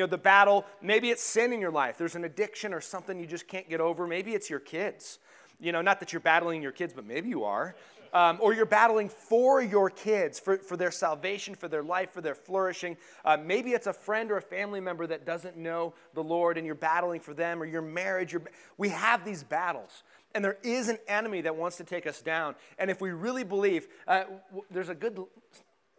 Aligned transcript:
You 0.00 0.06
know, 0.06 0.10
the 0.12 0.16
battle, 0.16 0.64
maybe 0.80 1.10
it's 1.10 1.22
sin 1.22 1.52
in 1.52 1.60
your 1.60 1.70
life. 1.70 1.98
There's 1.98 2.14
an 2.14 2.24
addiction 2.24 2.72
or 2.72 2.80
something 2.80 3.20
you 3.20 3.26
just 3.26 3.46
can't 3.46 3.68
get 3.68 3.82
over. 3.82 4.06
Maybe 4.06 4.32
it's 4.32 4.48
your 4.48 4.58
kids. 4.58 5.18
You 5.60 5.72
know, 5.72 5.82
not 5.82 6.00
that 6.00 6.10
you're 6.10 6.20
battling 6.20 6.62
your 6.62 6.72
kids, 6.72 6.94
but 6.94 7.04
maybe 7.04 7.28
you 7.28 7.44
are. 7.44 7.76
Um, 8.14 8.38
or 8.40 8.54
you're 8.54 8.64
battling 8.64 9.10
for 9.10 9.60
your 9.60 9.90
kids, 9.90 10.40
for, 10.40 10.56
for 10.56 10.78
their 10.78 10.90
salvation, 10.90 11.54
for 11.54 11.68
their 11.68 11.82
life, 11.82 12.12
for 12.12 12.22
their 12.22 12.34
flourishing. 12.34 12.96
Uh, 13.26 13.36
maybe 13.44 13.72
it's 13.72 13.88
a 13.88 13.92
friend 13.92 14.30
or 14.30 14.38
a 14.38 14.42
family 14.42 14.80
member 14.80 15.06
that 15.06 15.26
doesn't 15.26 15.58
know 15.58 15.92
the 16.14 16.24
Lord 16.24 16.56
and 16.56 16.64
you're 16.64 16.74
battling 16.74 17.20
for 17.20 17.34
them, 17.34 17.60
or 17.60 17.66
your 17.66 17.82
marriage. 17.82 18.34
We 18.78 18.88
have 18.88 19.22
these 19.22 19.44
battles. 19.44 20.02
And 20.34 20.42
there 20.42 20.56
is 20.62 20.88
an 20.88 20.96
enemy 21.08 21.42
that 21.42 21.54
wants 21.54 21.76
to 21.76 21.84
take 21.84 22.06
us 22.06 22.22
down. 22.22 22.54
And 22.78 22.90
if 22.90 23.02
we 23.02 23.10
really 23.10 23.44
believe, 23.44 23.86
uh, 24.08 24.24
w- 24.48 24.64
there's 24.70 24.88
a 24.88 24.94
good 24.94 25.22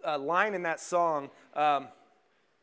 uh, 0.03 0.17
line 0.17 0.55
in 0.55 0.63
that 0.63 0.79
song. 0.79 1.29
Um, 1.53 1.89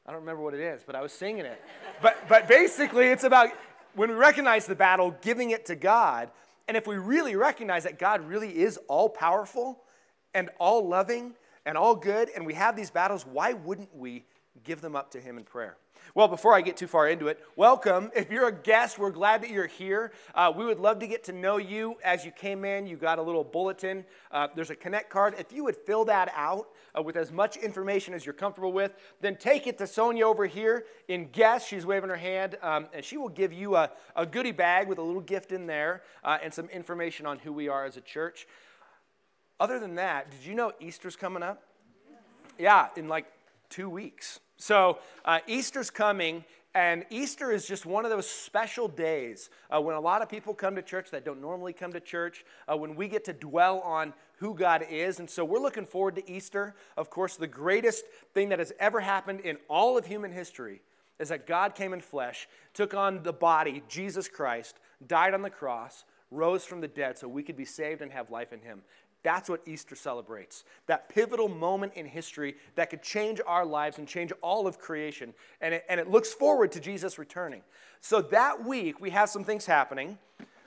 I 0.09 0.11
don't 0.11 0.21
remember 0.21 0.43
what 0.43 0.55
it 0.55 0.61
is, 0.61 0.81
but 0.87 0.97
I 0.97 1.03
was 1.03 1.13
singing 1.13 1.45
it. 1.45 1.63
but, 2.01 2.17
but 2.31 2.49
basically, 2.49 3.09
it's 3.09 3.25
about 3.25 3.51
when 3.95 4.09
we 4.09 4.15
recognize 4.17 4.65
the 4.65 4.75
battle, 4.75 5.15
giving 5.21 5.51
it 5.51 5.67
to 5.67 5.77
God. 5.77 6.31
And 6.67 6.79
if 6.79 6.87
we 6.87 6.97
really 6.97 7.37
recognize 7.37 7.85
that 7.85 7.99
God 7.99 8.27
really 8.27 8.59
is 8.59 8.79
all 8.89 9.11
powerful 9.11 9.83
and 10.33 10.49
all 10.59 10.89
loving 10.89 11.35
and 11.67 11.77
all 11.77 11.95
good, 11.95 12.31
and 12.35 12.47
we 12.47 12.55
have 12.55 12.75
these 12.75 12.91
battles, 12.91 13.27
why 13.27 13.53
wouldn't 13.53 13.95
we 13.95 14.25
give 14.65 14.81
them 14.81 14.97
up 14.97 15.11
to 15.11 15.21
Him 15.21 15.37
in 15.37 15.45
prayer? 15.45 15.77
Well, 16.15 16.29
before 16.29 16.55
I 16.55 16.63
get 16.63 16.77
too 16.77 16.87
far 16.87 17.09
into 17.09 17.29
it, 17.29 17.39
welcome. 17.55 18.11
If 18.17 18.31
you're 18.31 18.49
a 18.49 18.53
guest, 18.53 18.99
we're 18.99 19.11
glad 19.11 19.43
that 19.43 19.51
you're 19.51 19.67
here. 19.67 20.13
Uh, 20.35 20.53
we 20.55 20.65
would 20.65 20.79
love 20.79 20.99
to 21.01 21.07
get 21.07 21.25
to 21.25 21.33
know 21.33 21.59
you 21.59 21.97
as 22.03 22.25
you 22.25 22.31
came 22.31 22.65
in. 22.65 22.87
You 22.87 22.97
got 22.97 23.19
a 23.19 23.23
little 23.23 23.45
bulletin. 23.45 24.05
Uh, 24.33 24.49
there's 24.55 24.71
a 24.71 24.75
Connect 24.75 25.11
card. 25.11 25.35
If 25.39 25.53
you 25.53 25.65
would 25.65 25.77
fill 25.77 26.07
that 26.07 26.33
out 26.35 26.69
uh, 26.97 27.03
with 27.03 27.17
as 27.17 27.31
much 27.31 27.57
information 27.57 28.15
as 28.15 28.25
you're 28.25 28.33
comfortable 28.33 28.73
with, 28.73 28.93
then 29.21 29.37
take 29.37 29.67
it 29.67 29.77
to 29.79 29.87
Sonia 29.87 30.27
over 30.27 30.47
here 30.47 30.87
in 31.09 31.29
guest. 31.29 31.69
She's 31.69 31.85
waving 31.85 32.09
her 32.09 32.17
hand, 32.17 32.57
um, 32.63 32.87
and 32.95 33.05
she 33.05 33.17
will 33.19 33.29
give 33.29 33.53
you 33.53 33.77
a, 33.77 33.91
a 34.17 34.25
goodie 34.25 34.53
bag 34.53 34.89
with 34.89 34.99
a 34.99 35.03
little 35.03 35.21
gift 35.21 35.53
in 35.53 35.67
there 35.67 36.03
uh, 36.25 36.39
and 36.43 36.53
some 36.53 36.69
information 36.71 37.27
on 37.27 37.39
who 37.39 37.53
we 37.53 37.69
are 37.69 37.85
as 37.85 37.97
a 37.97 38.03
church. 38.03 38.47
Other 39.61 39.79
than 39.79 39.97
that, 39.97 40.31
did 40.31 40.45
you 40.45 40.55
know 40.55 40.73
Easter's 40.81 41.17
coming 41.17 41.43
up? 41.43 41.63
Yeah, 42.59 42.89
in 42.97 43.09
like 43.09 43.27
two 43.69 43.91
weeks. 43.91 44.41
So 44.59 44.99
uh, 45.25 45.39
Easter's 45.47 45.89
coming, 45.89 46.45
and 46.75 47.07
Easter 47.11 47.53
is 47.53 47.67
just 47.67 47.87
one 47.87 48.05
of 48.05 48.11
those 48.11 48.29
special 48.29 48.89
days 48.89 49.51
uh, 49.71 49.81
when 49.81 49.95
a 49.95 50.01
lot 50.01 50.21
of 50.21 50.29
people 50.29 50.53
come 50.53 50.75
to 50.75 50.83
church 50.83 51.11
that 51.13 51.25
don't 51.25 51.41
normally 51.41 51.73
come 51.73 51.93
to 51.93 52.01
church, 52.01 52.45
uh, 52.71 52.77
when 52.77 52.97
we 52.97 53.09
get 53.09 53.25
to 53.27 53.33
dwell 53.33 53.79
on 53.81 54.13
who 54.39 54.55
God 54.55 54.85
is. 54.91 55.21
And 55.21 55.31
so 55.31 55.45
we're 55.45 55.61
looking 55.61 55.87
forward 55.87 56.17
to 56.17 56.31
Easter. 56.31 56.75
Of 56.97 57.09
course, 57.09 57.37
the 57.37 57.47
greatest 57.47 58.05
thing 58.35 58.49
that 58.49 58.59
has 58.59 58.73
ever 58.81 59.01
happened 59.01 59.41
in 59.41 59.57
all 59.69 59.97
of 59.97 60.07
human 60.07 60.33
history 60.33 60.83
is 61.21 61.29
that 61.29 61.47
God 61.47 61.75
came 61.75 61.93
in 61.93 62.01
flesh, 62.01 62.49
took 62.75 62.95
on 62.95 63.23
the 63.23 63.33
body, 63.33 63.83
Jesus 63.89 64.29
Christ, 64.29 64.79
died 65.07 65.35
on 65.35 65.43
the 65.43 65.51
cross, 65.51 66.05
rose 66.31 66.65
from 66.65 66.81
the 66.81 66.89
dead 66.89 67.17
so 67.17 67.27
we 67.27 67.43
could 67.43 67.57
be 67.57 67.65
saved 67.65 68.03
and 68.03 68.13
have 68.13 68.31
life 68.31 68.53
in 68.53 68.61
Him. 68.61 68.83
That's 69.23 69.49
what 69.49 69.63
Easter 69.67 69.97
celebrates. 69.97 70.65
That 70.87 71.09
pivotal 71.09 71.49
moment 71.49 71.95
in 71.95 72.07
history 72.07 72.57
that 72.77 72.91
could 72.91 73.03
change 73.03 73.41
our 73.47 73.67
lives 73.67 73.99
and 73.99 74.07
change 74.07 74.33
all 74.43 74.67
of 74.67 74.79
creation. 74.79 75.35
And 75.61 75.75
it, 75.75 75.85
and 75.89 75.99
it 75.99 76.09
looks 76.09 76.33
forward 76.33 76.73
to 76.73 76.81
Jesus 76.81 77.19
returning. 77.19 77.63
So 78.01 78.21
that 78.23 78.65
week, 78.65 79.01
we 79.01 79.11
have 79.11 79.29
some 79.29 79.45
things 79.45 79.67
happening. 79.67 80.19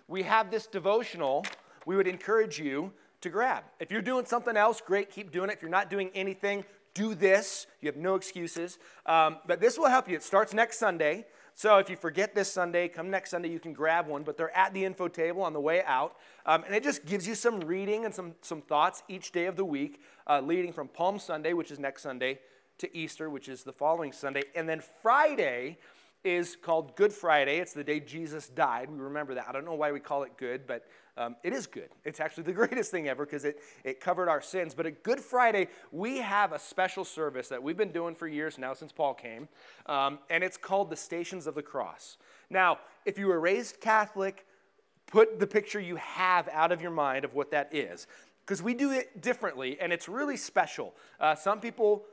We 0.07 0.23
have 0.23 0.51
this 0.51 0.67
devotional 0.67 1.45
we 1.85 1.95
would 1.95 2.07
encourage 2.07 2.59
you 2.59 2.91
to 3.21 3.29
grab. 3.29 3.63
If 3.79 3.91
you're 3.91 4.01
doing 4.01 4.25
something 4.25 4.57
else, 4.57 4.81
great, 4.81 5.09
keep 5.09 5.31
doing 5.31 5.49
it. 5.49 5.53
If 5.53 5.61
you're 5.61 5.71
not 5.71 5.89
doing 5.89 6.09
anything, 6.13 6.63
do 6.93 7.15
this. 7.15 7.67
You 7.81 7.87
have 7.87 7.97
no 7.97 8.15
excuses. 8.15 8.77
Um, 9.05 9.37
but 9.47 9.59
this 9.59 9.77
will 9.77 9.89
help 9.89 10.09
you. 10.09 10.15
It 10.15 10.23
starts 10.23 10.53
next 10.53 10.77
Sunday. 10.77 11.25
So 11.55 11.77
if 11.77 11.89
you 11.89 11.95
forget 11.95 12.33
this 12.33 12.51
Sunday, 12.51 12.87
come 12.87 13.09
next 13.09 13.29
Sunday, 13.29 13.49
you 13.49 13.59
can 13.59 13.73
grab 13.73 14.07
one, 14.07 14.23
but 14.23 14.37
they're 14.37 14.55
at 14.55 14.73
the 14.73 14.83
info 14.83 15.07
table 15.07 15.41
on 15.43 15.53
the 15.53 15.59
way 15.59 15.83
out. 15.83 16.15
Um, 16.45 16.63
and 16.63 16.73
it 16.73 16.83
just 16.83 17.05
gives 17.05 17.27
you 17.27 17.35
some 17.35 17.59
reading 17.61 18.05
and 18.05 18.13
some, 18.13 18.35
some 18.41 18.61
thoughts 18.61 19.03
each 19.07 19.31
day 19.31 19.45
of 19.45 19.55
the 19.55 19.65
week, 19.65 20.01
uh, 20.27 20.41
leading 20.41 20.73
from 20.73 20.87
Palm 20.87 21.19
Sunday, 21.19 21.53
which 21.53 21.71
is 21.71 21.79
next 21.79 22.03
Sunday, 22.03 22.39
to 22.79 22.97
Easter, 22.97 23.29
which 23.29 23.47
is 23.47 23.63
the 23.63 23.73
following 23.73 24.11
Sunday. 24.11 24.43
And 24.55 24.67
then 24.67 24.81
Friday 25.01 25.77
is 26.23 26.55
called 26.55 26.95
Good 26.95 27.13
Friday. 27.13 27.57
It's 27.57 27.73
the 27.73 27.83
day 27.83 27.99
Jesus 27.99 28.47
died. 28.47 28.89
We 28.89 28.99
remember 28.99 29.35
that. 29.35 29.47
I 29.47 29.51
don't 29.51 29.65
know 29.65 29.73
why 29.73 29.91
we 29.91 29.99
call 29.99 30.23
it 30.23 30.37
good, 30.37 30.67
but 30.67 30.85
um, 31.17 31.35
it 31.43 31.53
is 31.53 31.67
good. 31.67 31.89
It's 32.05 32.19
actually 32.19 32.43
the 32.43 32.53
greatest 32.53 32.91
thing 32.91 33.07
ever 33.07 33.25
because 33.25 33.45
it, 33.45 33.59
it 33.83 33.99
covered 33.99 34.29
our 34.29 34.41
sins. 34.41 34.73
But 34.73 34.85
at 34.85 35.03
Good 35.03 35.19
Friday, 35.19 35.67
we 35.91 36.17
have 36.17 36.53
a 36.53 36.59
special 36.59 37.03
service 37.03 37.47
that 37.49 37.61
we've 37.61 37.77
been 37.77 37.91
doing 37.91 38.15
for 38.15 38.27
years 38.27 38.57
now 38.57 38.73
since 38.73 38.91
Paul 38.91 39.13
came, 39.13 39.47
um, 39.87 40.19
and 40.29 40.43
it's 40.43 40.57
called 40.57 40.89
the 40.89 40.95
Stations 40.95 41.47
of 41.47 41.55
the 41.55 41.63
Cross. 41.63 42.17
Now, 42.49 42.79
if 43.05 43.17
you 43.17 43.27
were 43.27 43.39
raised 43.39 43.81
Catholic, 43.81 44.45
put 45.07 45.39
the 45.39 45.47
picture 45.47 45.79
you 45.79 45.97
have 45.97 46.47
out 46.49 46.71
of 46.71 46.81
your 46.81 46.91
mind 46.91 47.25
of 47.25 47.33
what 47.33 47.51
that 47.51 47.73
is 47.75 48.07
because 48.45 48.63
we 48.63 48.73
do 48.73 48.91
it 48.91 49.21
differently 49.21 49.77
and 49.79 49.93
it's 49.93 50.09
really 50.09 50.37
special. 50.37 50.93
Uh, 51.19 51.35
some 51.35 51.59
people 51.59 52.03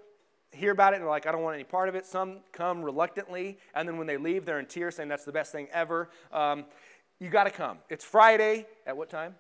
hear 0.53 0.73
about 0.73 0.93
it 0.93 0.97
and 0.97 1.05
they're 1.05 1.11
like, 1.11 1.27
I 1.27 1.33
don't 1.33 1.43
want 1.43 1.55
any 1.55 1.65
part 1.65 1.89
of 1.89 1.95
it. 1.95 2.07
Some 2.07 2.39
come 2.53 2.83
reluctantly, 2.83 3.59
and 3.75 3.89
then 3.89 3.99
when 3.99 4.07
they 4.07 4.17
leave, 4.17 4.45
they're 4.45 4.59
in 4.59 4.67
tears 4.67 4.97
saying 4.97 5.09
that's 5.09 5.25
the 5.25 5.33
best 5.33 5.53
thing 5.53 5.69
ever. 5.73 6.11
Um, 6.33 6.65
you 7.21 7.29
got 7.29 7.45
to 7.45 7.51
come. 7.51 7.79
It's 7.89 8.05
Friday 8.05 8.67
at 8.87 8.97
what 8.97 9.11
time? 9.11 9.35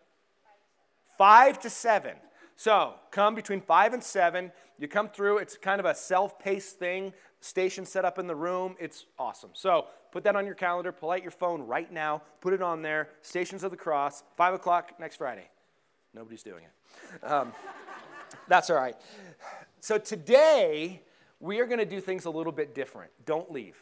Five 1.16 1.60
to 1.60 1.70
seven. 1.70 2.14
So 2.56 2.94
come 3.10 3.34
between 3.34 3.60
five 3.60 3.92
and 3.92 4.02
seven. 4.02 4.52
You 4.78 4.88
come 4.88 5.08
through. 5.08 5.38
It's 5.38 5.56
kind 5.56 5.80
of 5.80 5.86
a 5.86 5.94
self-paced 5.94 6.78
thing. 6.78 7.12
Station 7.40 7.84
set 7.84 8.04
up 8.04 8.18
in 8.18 8.26
the 8.26 8.34
room. 8.34 8.74
It's 8.80 9.06
awesome. 9.18 9.50
So 9.52 9.86
put 10.10 10.24
that 10.24 10.34
on 10.34 10.44
your 10.44 10.54
calendar. 10.54 10.90
Pull 10.90 11.12
out 11.12 11.22
your 11.22 11.30
phone 11.30 11.62
right 11.62 11.92
now. 11.92 12.22
Put 12.40 12.52
it 12.52 12.62
on 12.62 12.82
there. 12.82 13.10
Stations 13.22 13.62
of 13.62 13.70
the 13.70 13.76
Cross. 13.76 14.24
Five 14.36 14.54
o'clock 14.54 14.98
next 14.98 15.16
Friday. 15.16 15.48
Nobody's 16.14 16.42
doing 16.42 16.64
it. 16.64 17.24
Um, 17.24 17.52
that's 18.48 18.70
all 18.70 18.76
right. 18.76 18.96
So 19.80 19.98
today 19.98 21.02
we 21.38 21.60
are 21.60 21.66
going 21.66 21.78
to 21.78 21.86
do 21.86 22.00
things 22.00 22.24
a 22.24 22.30
little 22.30 22.52
bit 22.52 22.74
different. 22.74 23.12
Don't 23.24 23.50
leave. 23.52 23.76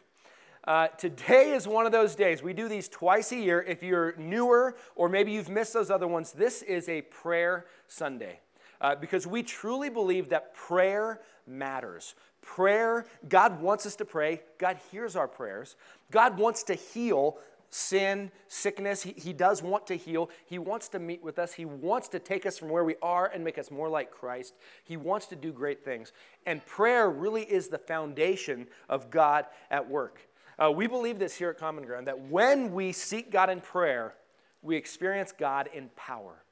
Uh, 0.66 0.88
today 0.88 1.52
is 1.52 1.68
one 1.68 1.86
of 1.86 1.92
those 1.92 2.16
days. 2.16 2.42
We 2.42 2.52
do 2.52 2.68
these 2.68 2.88
twice 2.88 3.30
a 3.30 3.36
year. 3.36 3.62
If 3.62 3.84
you're 3.84 4.16
newer 4.16 4.76
or 4.96 5.08
maybe 5.08 5.30
you've 5.30 5.48
missed 5.48 5.72
those 5.72 5.90
other 5.90 6.08
ones, 6.08 6.32
this 6.32 6.62
is 6.62 6.88
a 6.88 7.02
prayer 7.02 7.66
Sunday 7.86 8.40
uh, 8.80 8.96
because 8.96 9.28
we 9.28 9.44
truly 9.44 9.90
believe 9.90 10.30
that 10.30 10.54
prayer 10.54 11.20
matters. 11.46 12.16
Prayer, 12.42 13.06
God 13.28 13.60
wants 13.60 13.86
us 13.86 13.94
to 13.96 14.04
pray. 14.04 14.42
God 14.58 14.78
hears 14.90 15.14
our 15.14 15.28
prayers. 15.28 15.76
God 16.10 16.36
wants 16.36 16.64
to 16.64 16.74
heal 16.74 17.38
sin, 17.70 18.32
sickness. 18.48 19.02
He, 19.02 19.12
he 19.12 19.32
does 19.32 19.62
want 19.62 19.86
to 19.88 19.96
heal. 19.96 20.30
He 20.46 20.58
wants 20.58 20.88
to 20.90 20.98
meet 20.98 21.22
with 21.22 21.38
us. 21.38 21.52
He 21.52 21.64
wants 21.64 22.08
to 22.08 22.18
take 22.18 22.44
us 22.44 22.58
from 22.58 22.70
where 22.70 22.84
we 22.84 22.96
are 23.02 23.30
and 23.32 23.44
make 23.44 23.58
us 23.58 23.70
more 23.70 23.88
like 23.88 24.10
Christ. 24.10 24.54
He 24.82 24.96
wants 24.96 25.26
to 25.26 25.36
do 25.36 25.52
great 25.52 25.84
things. 25.84 26.12
And 26.44 26.64
prayer 26.66 27.08
really 27.08 27.42
is 27.42 27.68
the 27.68 27.78
foundation 27.78 28.66
of 28.88 29.10
God 29.10 29.46
at 29.70 29.88
work. 29.88 30.28
Uh, 30.58 30.70
we 30.70 30.86
believe 30.86 31.18
this 31.18 31.34
here 31.34 31.50
at 31.50 31.58
Common 31.58 31.84
Ground 31.84 32.06
that 32.06 32.18
when 32.18 32.72
we 32.72 32.92
seek 32.92 33.30
God 33.30 33.50
in 33.50 33.60
prayer, 33.60 34.14
we 34.62 34.76
experience 34.76 35.32
God 35.32 35.68
in 35.72 35.90
power. 35.96 36.42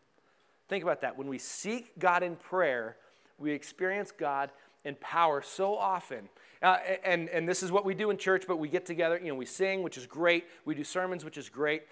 Think 0.69 0.83
about 0.83 1.01
that. 1.01 1.17
When 1.17 1.29
we 1.29 1.39
seek 1.39 1.99
God 1.99 2.23
in 2.23 2.37
prayer, 2.37 2.97
we 3.39 3.53
experience 3.53 4.13
God 4.13 4.51
in 4.85 4.95
power 4.97 5.43
so 5.43 5.75
often. 5.77 6.29
Uh, 6.63 6.79
and, 7.03 7.29
and 7.31 7.49
this 7.49 7.63
is 7.63 7.73
what 7.73 7.85
we 7.85 7.95
do 7.95 8.11
in 8.11 8.17
church, 8.17 8.45
but 8.47 8.59
we 8.59 8.69
get 8.69 8.87
together, 8.87 9.19
you 9.19 9.29
know, 9.29 9.35
we 9.35 9.47
sing, 9.47 9.83
which 9.83 9.99
is 9.99 10.07
great. 10.07 10.45
We 10.65 10.75
do 10.75 10.85
sermons, 10.85 11.25
which 11.25 11.39
is 11.39 11.49
great. 11.49 11.83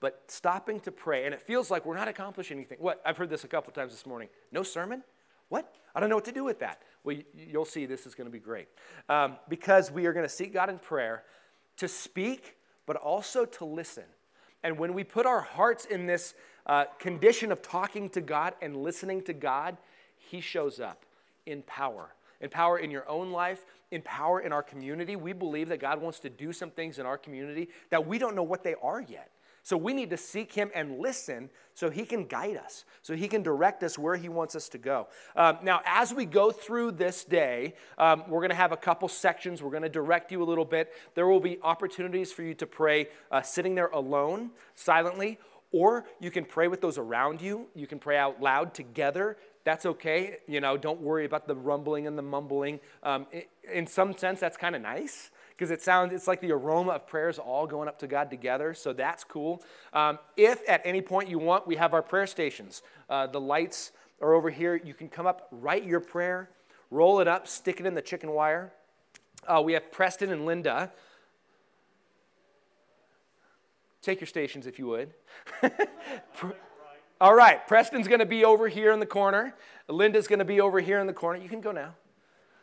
But 0.00 0.22
stopping 0.28 0.80
to 0.80 0.92
pray, 0.92 1.24
and 1.24 1.34
it 1.34 1.42
feels 1.42 1.70
like 1.70 1.84
we're 1.84 1.96
not 1.96 2.08
accomplishing 2.08 2.56
anything. 2.56 2.78
What? 2.80 3.02
I've 3.04 3.16
heard 3.16 3.30
this 3.30 3.44
a 3.44 3.48
couple 3.48 3.72
times 3.72 3.92
this 3.92 4.06
morning. 4.06 4.28
No 4.52 4.62
sermon? 4.62 5.02
What? 5.48 5.74
I 5.94 6.00
don't 6.00 6.08
know 6.08 6.16
what 6.16 6.24
to 6.26 6.32
do 6.32 6.44
with 6.44 6.60
that. 6.60 6.82
Well, 7.04 7.16
you'll 7.34 7.64
see 7.64 7.86
this 7.86 8.06
is 8.06 8.14
going 8.14 8.26
to 8.26 8.32
be 8.32 8.38
great. 8.38 8.68
Um, 9.08 9.36
because 9.48 9.90
we 9.90 10.06
are 10.06 10.12
going 10.12 10.26
to 10.26 10.32
seek 10.32 10.52
God 10.52 10.68
in 10.68 10.78
prayer 10.78 11.24
to 11.78 11.88
speak, 11.88 12.56
but 12.86 12.96
also 12.96 13.44
to 13.44 13.64
listen. 13.64 14.04
And 14.62 14.78
when 14.78 14.94
we 14.94 15.04
put 15.04 15.26
our 15.26 15.40
hearts 15.40 15.84
in 15.84 16.06
this 16.06 16.34
uh, 16.66 16.84
condition 16.98 17.50
of 17.52 17.62
talking 17.62 18.08
to 18.10 18.20
God 18.20 18.54
and 18.60 18.76
listening 18.76 19.22
to 19.22 19.32
God, 19.32 19.76
He 20.16 20.40
shows 20.40 20.80
up 20.80 21.04
in 21.46 21.62
power. 21.62 22.14
In 22.40 22.50
power 22.50 22.78
in 22.78 22.90
your 22.90 23.08
own 23.08 23.32
life, 23.32 23.64
in 23.90 24.02
power 24.02 24.40
in 24.40 24.52
our 24.52 24.62
community. 24.62 25.16
We 25.16 25.32
believe 25.32 25.68
that 25.70 25.80
God 25.80 26.00
wants 26.00 26.20
to 26.20 26.30
do 26.30 26.52
some 26.52 26.70
things 26.70 26.98
in 26.98 27.06
our 27.06 27.18
community 27.18 27.68
that 27.90 28.06
we 28.06 28.18
don't 28.18 28.36
know 28.36 28.42
what 28.42 28.62
they 28.62 28.74
are 28.82 29.00
yet. 29.00 29.30
So 29.68 29.76
we 29.76 29.92
need 29.92 30.08
to 30.08 30.16
seek 30.16 30.54
Him 30.54 30.70
and 30.74 30.98
listen 30.98 31.50
so 31.74 31.90
He 31.90 32.06
can 32.06 32.24
guide 32.24 32.56
us, 32.56 32.86
so 33.02 33.14
He 33.14 33.28
can 33.28 33.42
direct 33.42 33.82
us 33.82 33.98
where 33.98 34.16
He 34.16 34.30
wants 34.30 34.56
us 34.56 34.70
to 34.70 34.78
go. 34.78 35.08
Um, 35.36 35.58
now, 35.62 35.82
as 35.84 36.14
we 36.14 36.24
go 36.24 36.50
through 36.50 36.92
this 36.92 37.22
day, 37.22 37.74
um, 37.98 38.24
we're 38.28 38.40
going 38.40 38.48
to 38.48 38.56
have 38.56 38.72
a 38.72 38.78
couple 38.78 39.08
sections. 39.08 39.62
We're 39.62 39.68
going 39.68 39.82
to 39.82 39.90
direct 39.90 40.32
you 40.32 40.42
a 40.42 40.48
little 40.48 40.64
bit. 40.64 40.94
There 41.14 41.26
will 41.26 41.38
be 41.38 41.58
opportunities 41.62 42.32
for 42.32 42.42
you 42.42 42.54
to 42.54 42.66
pray 42.66 43.08
uh, 43.30 43.42
sitting 43.42 43.74
there 43.74 43.88
alone, 43.88 44.52
silently, 44.74 45.38
or 45.70 46.06
you 46.18 46.30
can 46.30 46.46
pray 46.46 46.68
with 46.68 46.80
those 46.80 46.96
around 46.96 47.42
you. 47.42 47.66
You 47.74 47.86
can 47.86 47.98
pray 47.98 48.16
out 48.16 48.40
loud 48.40 48.72
together. 48.72 49.36
That's 49.64 49.84
okay. 49.84 50.38
You 50.46 50.62
know, 50.62 50.78
don't 50.78 51.02
worry 51.02 51.26
about 51.26 51.46
the 51.46 51.54
rumbling 51.54 52.06
and 52.06 52.16
the 52.16 52.22
mumbling. 52.22 52.80
Um, 53.02 53.26
in 53.70 53.86
some 53.86 54.16
sense, 54.16 54.40
that's 54.40 54.56
kind 54.56 54.74
of 54.74 54.80
nice 54.80 55.30
because 55.58 55.72
it 55.72 55.82
sounds 55.82 56.12
it's 56.12 56.28
like 56.28 56.40
the 56.40 56.52
aroma 56.52 56.92
of 56.92 57.06
prayers 57.08 57.36
all 57.36 57.66
going 57.66 57.88
up 57.88 57.98
to 57.98 58.06
God 58.06 58.30
together. 58.30 58.74
So 58.74 58.92
that's 58.92 59.24
cool. 59.24 59.60
Um, 59.92 60.20
if 60.36 60.62
at 60.68 60.82
any 60.84 61.02
point 61.02 61.28
you 61.28 61.40
want, 61.40 61.66
we 61.66 61.74
have 61.74 61.94
our 61.94 62.02
prayer 62.02 62.28
stations. 62.28 62.82
Uh, 63.10 63.26
the 63.26 63.40
lights 63.40 63.90
are 64.22 64.34
over 64.34 64.50
here. 64.50 64.76
You 64.76 64.94
can 64.94 65.08
come 65.08 65.26
up, 65.26 65.48
write 65.50 65.84
your 65.84 65.98
prayer, 65.98 66.48
roll 66.92 67.18
it 67.18 67.26
up, 67.26 67.48
stick 67.48 67.80
it 67.80 67.86
in 67.86 67.94
the 67.94 68.02
chicken 68.02 68.30
wire. 68.30 68.72
Uh, 69.48 69.60
we 69.60 69.72
have 69.72 69.90
Preston 69.90 70.30
and 70.30 70.46
Linda. 70.46 70.92
Take 74.00 74.20
your 74.20 74.28
stations 74.28 74.68
if 74.68 74.78
you 74.78 74.86
would. 74.86 75.12
All 77.20 77.34
right, 77.34 77.66
Preston's 77.66 78.06
going 78.06 78.20
to 78.20 78.26
be 78.26 78.44
over 78.44 78.68
here 78.68 78.92
in 78.92 79.00
the 79.00 79.06
corner. 79.06 79.56
Linda's 79.88 80.28
going 80.28 80.38
to 80.38 80.44
be 80.44 80.60
over 80.60 80.78
here 80.78 81.00
in 81.00 81.08
the 81.08 81.12
corner. 81.12 81.40
You 81.40 81.48
can 81.48 81.60
go 81.60 81.72
now. 81.72 81.96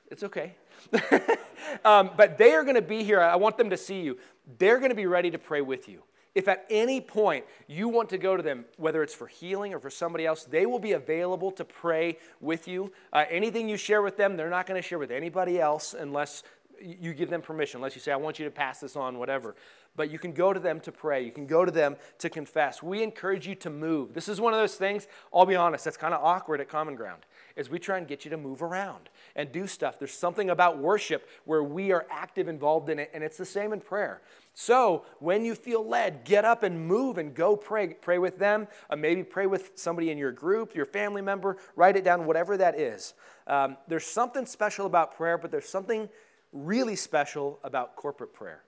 It's 0.10 0.24
okay. 0.24 0.56
um, 1.86 2.12
but 2.16 2.38
they 2.38 2.54
are 2.54 2.64
going 2.64 2.76
to 2.76 2.82
be 2.82 3.04
here. 3.04 3.20
I 3.22 3.36
want 3.36 3.58
them 3.58 3.70
to 3.70 3.78
see 3.78 4.02
you. 4.02 4.18
They're 4.58 4.78
going 4.78 4.92
to 4.92 4.96
be 4.96 5.06
ready 5.06 5.32
to 5.32 5.38
pray 5.38 5.62
with 5.62 5.88
you. 5.90 6.04
If 6.36 6.50
at 6.50 6.66
any 6.70 7.00
point 7.00 7.46
you 7.68 7.88
want 7.88 8.10
to 8.10 8.18
go 8.18 8.36
to 8.36 8.44
them, 8.44 8.66
whether 8.76 9.02
it's 9.02 9.14
for 9.14 9.26
healing 9.26 9.74
or 9.74 9.80
for 9.80 9.90
somebody 9.90 10.26
else, 10.26 10.44
they 10.44 10.66
will 10.66 10.80
be 10.80 10.92
available 10.92 11.50
to 11.52 11.64
pray 11.64 12.18
with 12.42 12.68
you. 12.68 12.92
Uh, 13.14 13.24
anything 13.30 13.70
you 13.70 13.78
share 13.78 14.02
with 14.02 14.18
them, 14.18 14.36
they're 14.36 14.50
not 14.50 14.68
going 14.68 14.82
to 14.82 14.86
share 14.86 15.00
with 15.00 15.12
anybody 15.12 15.62
else 15.62 15.96
unless 15.98 16.44
you 16.82 17.14
give 17.14 17.30
them 17.30 17.42
permission, 17.42 17.78
unless 17.78 17.96
you 17.96 18.02
say, 18.02 18.12
I 18.12 18.18
want 18.18 18.40
you 18.40 18.46
to 18.46 18.52
pass 18.52 18.80
this 18.80 18.96
on, 18.96 19.18
whatever 19.18 19.56
but 19.96 20.12
you 20.12 20.20
can 20.20 20.34
go 20.34 20.54
to 20.54 20.60
them 20.60 20.80
to 20.82 20.92
pray. 20.92 21.24
You 21.24 21.32
can 21.32 21.48
go 21.48 21.66
to 21.66 21.72
them 21.72 21.96
to 22.20 22.30
confess. 22.30 22.84
We 22.84 23.02
encourage 23.02 23.48
you 23.48 23.56
to 23.56 23.70
move. 23.70 24.14
This 24.14 24.28
is 24.28 24.42
one 24.42 24.54
of 24.54 24.60
those 24.60 24.76
things, 24.76 25.08
I'll 25.34 25.46
be 25.46 25.56
honest, 25.56 25.86
that's 25.86 25.98
kind 25.98 26.14
of 26.14 26.24
awkward 26.24 26.62
at 26.62 26.70
Common 26.70 26.96
Ground, 26.96 27.26
is 27.56 27.70
we 27.70 27.80
try 27.80 27.98
and 27.98 28.08
get 28.08 28.26
you 28.26 28.32
to 28.32 28.38
move 28.38 28.62
around 28.62 29.10
and 29.36 29.52
do 29.52 29.68
stuff. 29.68 29.98
There's 29.98 30.14
something 30.14 30.50
about 30.50 30.78
worship 30.78 31.28
where 31.46 31.64
we 31.64 31.92
are 31.92 32.06
active, 32.10 32.48
involved 32.48 32.90
in 32.90 33.00
it, 33.00 33.12
and 33.14 33.24
it's 33.24 33.38
the 33.38 33.46
same 33.46 33.74
in 33.74 33.80
prayer. 33.80 34.22
So 34.54 35.06
when 35.20 35.44
you 35.44 35.54
feel 35.54 35.86
led, 35.86 36.24
get 36.24 36.46
up 36.46 36.64
and 36.64 36.88
move 36.88 37.18
and 37.18 37.34
go 37.34 37.58
pray. 37.58 37.88
Pray 37.88 38.20
with 38.20 38.40
them, 38.40 38.68
uh, 38.90 38.96
maybe 38.96 39.24
pray 39.24 39.48
with 39.48 39.72
somebody 39.76 40.12
in 40.12 40.18
your 40.18 40.32
group, 40.32 40.74
your 40.74 40.86
family 40.86 41.22
member, 41.22 41.58
write 41.76 41.98
it 41.98 42.04
down, 42.04 42.26
whatever 42.26 42.56
that 42.58 42.80
is. 42.80 43.14
Um, 43.48 43.78
there's 43.88 44.06
something 44.06 44.46
special 44.46 44.86
about 44.86 45.16
prayer, 45.16 45.38
but 45.38 45.52
there's 45.52 45.68
something 45.68 46.10
really 46.56 46.96
special 46.96 47.60
about 47.64 47.96
corporate 47.96 48.34
prayer. 48.34 48.64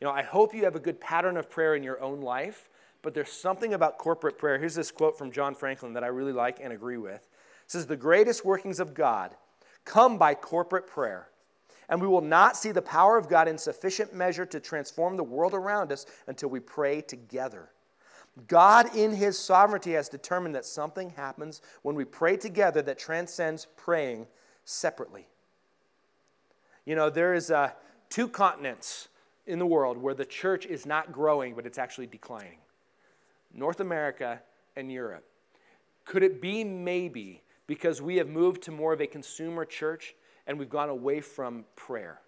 You 0.00 0.06
know, 0.06 0.12
I 0.12 0.22
hope 0.22 0.54
you 0.54 0.64
have 0.64 0.76
a 0.76 0.80
good 0.80 1.00
pattern 1.00 1.36
of 1.36 1.50
prayer 1.50 1.74
in 1.74 1.82
your 1.82 2.00
own 2.00 2.22
life, 2.22 2.70
but 3.02 3.14
there's 3.14 3.30
something 3.30 3.74
about 3.74 3.98
corporate 3.98 4.38
prayer. 4.38 4.58
Here's 4.58 4.74
this 4.74 4.90
quote 4.90 5.18
from 5.18 5.32
John 5.32 5.54
Franklin 5.54 5.92
that 5.94 6.04
I 6.04 6.08
really 6.08 6.32
like 6.32 6.58
and 6.62 6.72
agree 6.72 6.96
with. 6.96 7.20
It 7.20 7.70
says, 7.70 7.86
The 7.86 7.96
greatest 7.96 8.44
workings 8.44 8.80
of 8.80 8.94
God 8.94 9.34
come 9.84 10.18
by 10.18 10.34
corporate 10.34 10.86
prayer. 10.86 11.28
And 11.88 12.00
we 12.00 12.06
will 12.06 12.22
not 12.22 12.56
see 12.56 12.72
the 12.72 12.80
power 12.80 13.18
of 13.18 13.28
God 13.28 13.48
in 13.48 13.58
sufficient 13.58 14.14
measure 14.14 14.46
to 14.46 14.60
transform 14.60 15.16
the 15.16 15.24
world 15.24 15.52
around 15.52 15.92
us 15.92 16.06
until 16.26 16.48
we 16.48 16.60
pray 16.60 17.00
together. 17.00 17.70
God, 18.48 18.96
in 18.96 19.12
His 19.12 19.38
sovereignty, 19.38 19.92
has 19.92 20.08
determined 20.08 20.54
that 20.54 20.64
something 20.64 21.10
happens 21.10 21.60
when 21.82 21.94
we 21.94 22.04
pray 22.04 22.36
together 22.36 22.80
that 22.82 22.98
transcends 22.98 23.66
praying 23.76 24.26
separately. 24.64 25.26
You 26.84 26.96
know, 26.96 27.10
there 27.10 27.34
is 27.34 27.50
uh, 27.50 27.70
two 28.10 28.28
continents 28.28 29.08
in 29.46 29.58
the 29.58 29.66
world 29.66 29.98
where 29.98 30.14
the 30.14 30.24
church 30.24 30.66
is 30.66 30.86
not 30.86 31.12
growing, 31.12 31.54
but 31.54 31.66
it's 31.66 31.78
actually 31.78 32.06
declining 32.06 32.58
North 33.52 33.80
America 33.80 34.40
and 34.76 34.90
Europe. 34.90 35.24
Could 36.04 36.22
it 36.22 36.40
be 36.40 36.64
maybe 36.64 37.42
because 37.66 38.02
we 38.02 38.16
have 38.16 38.28
moved 38.28 38.62
to 38.62 38.70
more 38.70 38.92
of 38.92 39.00
a 39.00 39.06
consumer 39.06 39.64
church 39.64 40.14
and 40.46 40.58
we've 40.58 40.70
gone 40.70 40.88
away 40.88 41.20
from 41.20 41.64
prayer? 41.76 42.20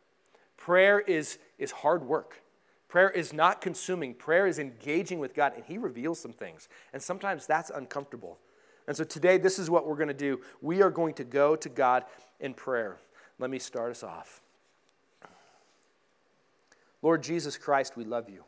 Prayer 0.56 1.00
is, 1.00 1.38
is 1.58 1.70
hard 1.72 2.04
work. 2.04 2.40
Prayer 2.88 3.10
is 3.10 3.32
not 3.32 3.60
consuming. 3.60 4.14
Prayer 4.14 4.46
is 4.46 4.60
engaging 4.60 5.18
with 5.18 5.34
God, 5.34 5.52
and 5.56 5.64
He 5.64 5.78
reveals 5.78 6.20
some 6.20 6.32
things. 6.32 6.68
And 6.92 7.02
sometimes 7.02 7.44
that's 7.44 7.70
uncomfortable. 7.70 8.38
And 8.86 8.96
so 8.96 9.02
today, 9.02 9.36
this 9.36 9.58
is 9.58 9.68
what 9.68 9.86
we're 9.86 9.96
going 9.96 10.08
to 10.08 10.14
do. 10.14 10.40
We 10.60 10.80
are 10.80 10.90
going 10.90 11.14
to 11.14 11.24
go 11.24 11.56
to 11.56 11.68
God 11.68 12.04
in 12.38 12.54
prayer. 12.54 12.98
Let 13.40 13.50
me 13.50 13.58
start 13.58 13.90
us 13.90 14.04
off. 14.04 14.40
Lord 17.04 17.22
Jesus 17.22 17.58
Christ, 17.58 17.98
we 17.98 18.04
love 18.06 18.30
you. 18.30 18.44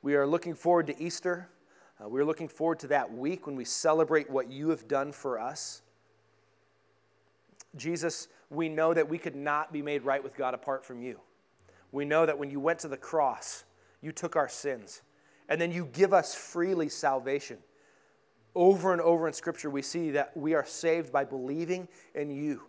We 0.00 0.14
are 0.14 0.26
looking 0.26 0.54
forward 0.54 0.86
to 0.86 0.98
Easter. 0.98 1.50
Uh, 2.02 2.08
we're 2.08 2.24
looking 2.24 2.48
forward 2.48 2.78
to 2.78 2.86
that 2.86 3.12
week 3.12 3.46
when 3.46 3.56
we 3.56 3.64
celebrate 3.66 4.30
what 4.30 4.50
you 4.50 4.70
have 4.70 4.88
done 4.88 5.12
for 5.12 5.38
us. 5.38 5.82
Jesus, 7.76 8.28
we 8.48 8.70
know 8.70 8.94
that 8.94 9.06
we 9.06 9.18
could 9.18 9.36
not 9.36 9.70
be 9.70 9.82
made 9.82 10.02
right 10.02 10.24
with 10.24 10.34
God 10.34 10.54
apart 10.54 10.82
from 10.82 11.02
you. 11.02 11.20
We 11.92 12.06
know 12.06 12.24
that 12.24 12.38
when 12.38 12.50
you 12.50 12.58
went 12.58 12.78
to 12.80 12.88
the 12.88 12.96
cross, 12.96 13.64
you 14.00 14.12
took 14.12 14.34
our 14.34 14.48
sins, 14.48 15.02
and 15.50 15.60
then 15.60 15.70
you 15.70 15.90
give 15.92 16.14
us 16.14 16.34
freely 16.34 16.88
salvation. 16.88 17.58
Over 18.54 18.92
and 18.92 19.02
over 19.02 19.28
in 19.28 19.34
Scripture, 19.34 19.68
we 19.68 19.82
see 19.82 20.12
that 20.12 20.34
we 20.34 20.54
are 20.54 20.64
saved 20.64 21.12
by 21.12 21.24
believing 21.24 21.86
in 22.14 22.30
you. 22.30 22.62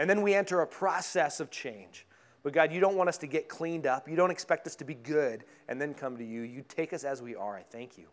And 0.00 0.10
then 0.10 0.22
we 0.22 0.34
enter 0.34 0.62
a 0.62 0.66
process 0.66 1.38
of 1.38 1.52
change 1.52 2.06
but 2.44 2.52
God, 2.52 2.70
you 2.70 2.78
don't 2.78 2.94
want 2.94 3.08
us 3.08 3.16
to 3.18 3.26
get 3.26 3.48
cleaned 3.48 3.86
up. 3.86 4.06
You 4.06 4.16
don't 4.16 4.30
expect 4.30 4.66
us 4.66 4.76
to 4.76 4.84
be 4.84 4.94
good 4.94 5.44
and 5.66 5.80
then 5.80 5.94
come 5.94 6.18
to 6.18 6.24
you. 6.24 6.42
You 6.42 6.62
take 6.68 6.92
us 6.92 7.02
as 7.02 7.22
we 7.22 7.34
are. 7.34 7.56
I 7.56 7.62
thank 7.62 7.96
you. 7.96 8.04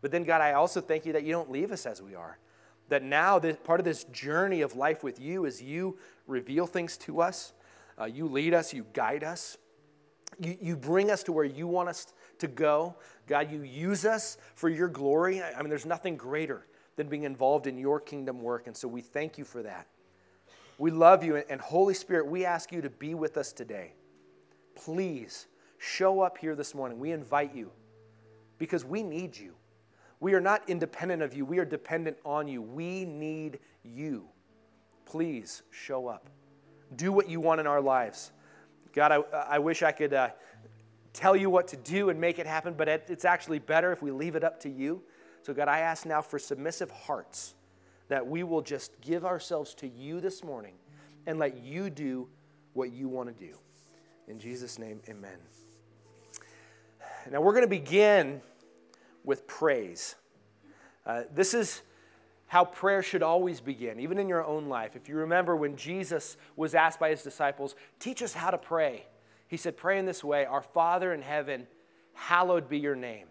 But 0.00 0.10
then, 0.10 0.24
God, 0.24 0.40
I 0.40 0.54
also 0.54 0.80
thank 0.80 1.04
you 1.04 1.12
that 1.12 1.22
you 1.22 1.32
don't 1.32 1.50
leave 1.50 1.70
us 1.70 1.84
as 1.84 2.00
we 2.00 2.14
are. 2.14 2.38
That 2.88 3.02
now, 3.02 3.38
this, 3.38 3.58
part 3.62 3.78
of 3.78 3.84
this 3.84 4.04
journey 4.04 4.62
of 4.62 4.74
life 4.74 5.04
with 5.04 5.20
you 5.20 5.44
is 5.44 5.62
you 5.62 5.98
reveal 6.26 6.66
things 6.66 6.96
to 6.98 7.20
us, 7.20 7.52
uh, 8.00 8.06
you 8.06 8.26
lead 8.26 8.54
us, 8.54 8.72
you 8.72 8.86
guide 8.94 9.22
us, 9.22 9.58
you, 10.40 10.56
you 10.60 10.74
bring 10.74 11.10
us 11.10 11.22
to 11.24 11.32
where 11.32 11.44
you 11.44 11.66
want 11.66 11.90
us 11.90 12.14
to 12.38 12.48
go. 12.48 12.96
God, 13.26 13.52
you 13.52 13.60
use 13.62 14.06
us 14.06 14.38
for 14.54 14.70
your 14.70 14.88
glory. 14.88 15.42
I 15.42 15.60
mean, 15.60 15.68
there's 15.68 15.86
nothing 15.86 16.16
greater 16.16 16.66
than 16.96 17.08
being 17.08 17.24
involved 17.24 17.66
in 17.66 17.76
your 17.76 18.00
kingdom 18.00 18.40
work. 18.40 18.66
And 18.66 18.74
so 18.74 18.88
we 18.88 19.02
thank 19.02 19.36
you 19.36 19.44
for 19.44 19.62
that. 19.62 19.86
We 20.78 20.90
love 20.90 21.22
you. 21.22 21.36
And 21.36 21.60
Holy 21.60 21.94
Spirit, 21.94 22.26
we 22.26 22.44
ask 22.44 22.72
you 22.72 22.82
to 22.82 22.90
be 22.90 23.14
with 23.14 23.36
us 23.36 23.52
today. 23.52 23.94
Please 24.74 25.46
show 25.78 26.20
up 26.20 26.38
here 26.38 26.54
this 26.54 26.74
morning. 26.74 26.98
We 26.98 27.12
invite 27.12 27.54
you 27.54 27.70
because 28.58 28.84
we 28.84 29.02
need 29.02 29.36
you. 29.36 29.54
We 30.20 30.34
are 30.34 30.40
not 30.40 30.62
independent 30.68 31.20
of 31.22 31.34
you, 31.34 31.44
we 31.44 31.58
are 31.58 31.64
dependent 31.64 32.16
on 32.24 32.46
you. 32.46 32.62
We 32.62 33.04
need 33.04 33.58
you. 33.82 34.28
Please 35.04 35.62
show 35.70 36.06
up. 36.06 36.30
Do 36.94 37.10
what 37.10 37.28
you 37.28 37.40
want 37.40 37.60
in 37.60 37.66
our 37.66 37.80
lives. 37.80 38.30
God, 38.92 39.10
I, 39.10 39.16
I 39.32 39.58
wish 39.58 39.82
I 39.82 39.90
could 39.90 40.14
uh, 40.14 40.28
tell 41.12 41.34
you 41.34 41.50
what 41.50 41.66
to 41.68 41.76
do 41.76 42.10
and 42.10 42.20
make 42.20 42.38
it 42.38 42.46
happen, 42.46 42.74
but 42.74 42.88
it's 42.88 43.24
actually 43.24 43.58
better 43.58 43.90
if 43.90 44.00
we 44.00 44.10
leave 44.10 44.36
it 44.36 44.44
up 44.44 44.60
to 44.60 44.68
you. 44.68 45.02
So, 45.42 45.52
God, 45.52 45.66
I 45.66 45.80
ask 45.80 46.06
now 46.06 46.22
for 46.22 46.38
submissive 46.38 46.90
hearts 46.90 47.54
that 48.08 48.26
we 48.26 48.42
will 48.42 48.62
just 48.62 49.00
give 49.00 49.24
ourselves 49.24 49.74
to 49.74 49.88
you 49.88 50.20
this 50.20 50.44
morning 50.44 50.74
and 51.26 51.38
let 51.38 51.62
you 51.62 51.90
do 51.90 52.28
what 52.72 52.92
you 52.92 53.08
want 53.08 53.36
to 53.36 53.44
do. 53.44 53.56
In 54.28 54.38
Jesus' 54.38 54.78
name, 54.78 55.00
amen. 55.08 55.38
Now, 57.30 57.40
we're 57.40 57.52
going 57.52 57.64
to 57.64 57.68
begin 57.68 58.40
with 59.24 59.46
praise. 59.46 60.16
Uh, 61.06 61.22
this 61.32 61.54
is 61.54 61.82
how 62.46 62.64
prayer 62.64 63.02
should 63.02 63.22
always 63.22 63.60
begin, 63.60 63.98
even 64.00 64.18
in 64.18 64.28
your 64.28 64.44
own 64.44 64.66
life. 64.66 64.96
If 64.96 65.08
you 65.08 65.16
remember 65.16 65.56
when 65.56 65.76
Jesus 65.76 66.36
was 66.56 66.74
asked 66.74 67.00
by 67.00 67.10
his 67.10 67.22
disciples, 67.22 67.74
Teach 67.98 68.22
us 68.22 68.34
how 68.34 68.50
to 68.50 68.58
pray. 68.58 69.06
He 69.48 69.56
said, 69.56 69.76
Pray 69.76 69.98
in 69.98 70.06
this 70.06 70.22
way 70.22 70.44
Our 70.44 70.62
Father 70.62 71.12
in 71.12 71.22
heaven, 71.22 71.66
hallowed 72.14 72.68
be 72.68 72.78
your 72.78 72.96
name. 72.96 73.28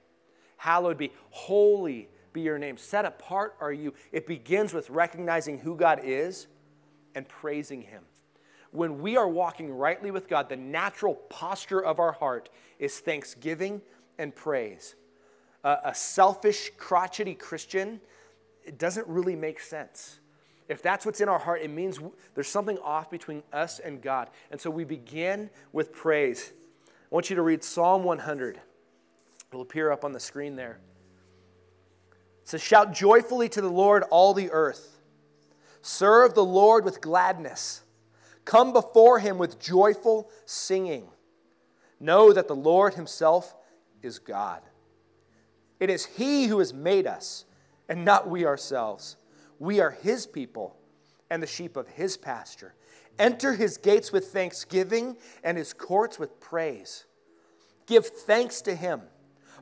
Hallowed 0.58 0.98
be, 0.98 1.12
holy 1.30 2.10
be 2.34 2.42
your 2.42 2.58
name. 2.58 2.78
Set 2.78 3.06
apart 3.06 3.56
are 3.60 3.74
you. 3.74 3.94
It 4.12 4.26
begins 4.26 4.74
with 4.74 4.90
recognizing 4.90 5.60
who 5.60 5.76
God 5.76 6.02
is 6.04 6.48
and 7.16 7.28
praising 7.28 7.82
Him. 7.82 8.04
When 8.72 9.02
we 9.02 9.18
are 9.18 9.28
walking 9.28 9.72
rightly 9.72 10.12
with 10.12 10.30
God, 10.30 10.48
the 10.48 10.56
natural 10.56 11.16
posture 11.16 11.84
of 11.84 12.00
our 12.00 12.14
heart 12.14 12.50
is 12.80 13.00
thanksgiving 13.00 13.82
and 14.18 14.34
praise. 14.34 14.96
Uh, 15.64 15.78
a 15.84 15.94
selfish, 15.94 16.72
crotchety 16.78 17.36
Christian, 17.36 18.00
it 18.64 18.78
doesn't 18.78 19.08
really 19.08 19.36
make 19.36 19.60
sense. 19.60 20.20
If 20.70 20.82
that's 20.82 21.06
what's 21.06 21.20
in 21.20 21.28
our 21.28 21.40
heart, 21.40 21.62
it 21.62 21.70
means 21.70 22.00
there's 22.34 22.48
something 22.48 22.78
off 22.80 23.12
between 23.12 23.44
us 23.52 23.80
and 23.80 24.02
God. 24.02 24.30
And 24.52 24.62
so 24.62 24.70
we 24.70 24.86
begin 24.86 25.50
with 25.74 25.92
praise. 25.92 26.54
I 26.88 26.92
want 27.10 27.30
you 27.30 27.36
to 27.36 27.42
read 27.42 27.62
Psalm 27.62 28.06
100. 28.06 28.62
It'll 29.50 29.62
appear 29.62 29.92
up 29.92 30.06
on 30.06 30.14
the 30.14 30.20
screen 30.20 30.56
there 30.56 30.80
says, 32.44 32.62
Shout 32.62 32.94
joyfully 32.94 33.50
to 33.50 33.62
the 33.62 33.70
Lord, 33.70 34.04
all 34.10 34.34
the 34.34 34.52
earth. 34.52 35.00
Serve 35.82 36.34
the 36.34 36.46
Lord 36.46 36.86
with 36.86 37.02
gladness. 37.02 37.82
Come 38.46 38.74
before 38.74 39.20
him 39.20 39.38
with 39.38 39.60
joyful 39.60 40.30
singing. 40.46 41.08
Know 42.00 42.34
that 42.34 42.48
the 42.48 42.56
Lord 42.56 42.96
himself 42.96 43.56
is 44.02 44.20
God. 44.20 44.62
It 45.80 45.90
is 45.90 46.06
he 46.06 46.46
who 46.46 46.60
has 46.60 46.74
made 46.74 47.08
us, 47.08 47.46
and 47.90 48.06
not 48.06 48.30
we 48.30 48.46
ourselves. 48.46 49.18
We 49.60 49.80
are 49.80 49.92
his 49.92 50.28
people 50.28 50.78
and 51.30 51.42
the 51.42 51.48
sheep 51.48 51.78
of 51.78 51.88
his 51.88 52.18
pasture. 52.18 52.74
Enter 53.20 53.54
his 53.54 53.78
gates 53.78 54.12
with 54.12 54.28
thanksgiving 54.28 55.18
and 55.44 55.58
his 55.58 55.74
courts 55.74 56.18
with 56.18 56.40
praise. 56.40 57.06
Give 57.86 58.06
thanks 58.06 58.62
to 58.62 58.76
him. 58.76 59.02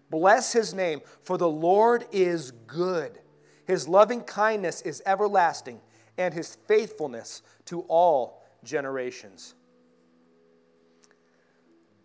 Bless 0.10 0.54
his 0.54 0.74
name, 0.74 1.02
for 1.22 1.38
the 1.38 1.50
Lord 1.50 2.06
is 2.12 2.52
good. 2.68 3.20
His 3.66 3.88
loving 3.88 4.22
kindness 4.22 4.82
is 4.82 5.04
everlasting, 5.06 5.80
and 6.18 6.34
his 6.34 6.56
faithfulness 6.68 7.44
to 7.66 7.82
all 7.82 8.44
generations. 8.64 9.54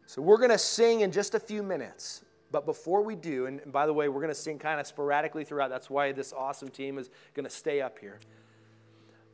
So, 0.06 0.20
we're 0.22 0.36
going 0.36 0.50
to 0.50 0.58
sing 0.58 1.00
in 1.00 1.10
just 1.10 1.34
a 1.34 1.40
few 1.40 1.62
minutes. 1.62 2.22
But 2.54 2.66
before 2.66 3.02
we 3.02 3.16
do, 3.16 3.46
and 3.46 3.60
by 3.72 3.84
the 3.84 3.92
way, 3.92 4.08
we're 4.08 4.20
going 4.20 4.28
to 4.28 4.40
sing 4.40 4.60
kind 4.60 4.78
of 4.78 4.86
sporadically 4.86 5.44
throughout. 5.44 5.70
That's 5.70 5.90
why 5.90 6.12
this 6.12 6.32
awesome 6.32 6.68
team 6.68 6.98
is 6.98 7.10
going 7.34 7.42
to 7.42 7.50
stay 7.50 7.80
up 7.80 7.98
here. 7.98 8.20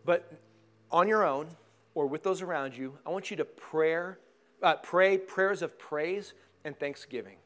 But 0.06 0.32
on 0.90 1.06
your 1.06 1.26
own 1.26 1.48
or 1.94 2.06
with 2.06 2.22
those 2.22 2.40
around 2.40 2.74
you, 2.74 2.96
I 3.04 3.10
want 3.10 3.30
you 3.30 3.36
to 3.36 3.44
prayer, 3.44 4.18
uh, 4.62 4.76
pray 4.76 5.18
prayers 5.18 5.60
of 5.60 5.78
praise 5.78 6.32
and 6.64 6.78
thanksgiving. 6.78 7.36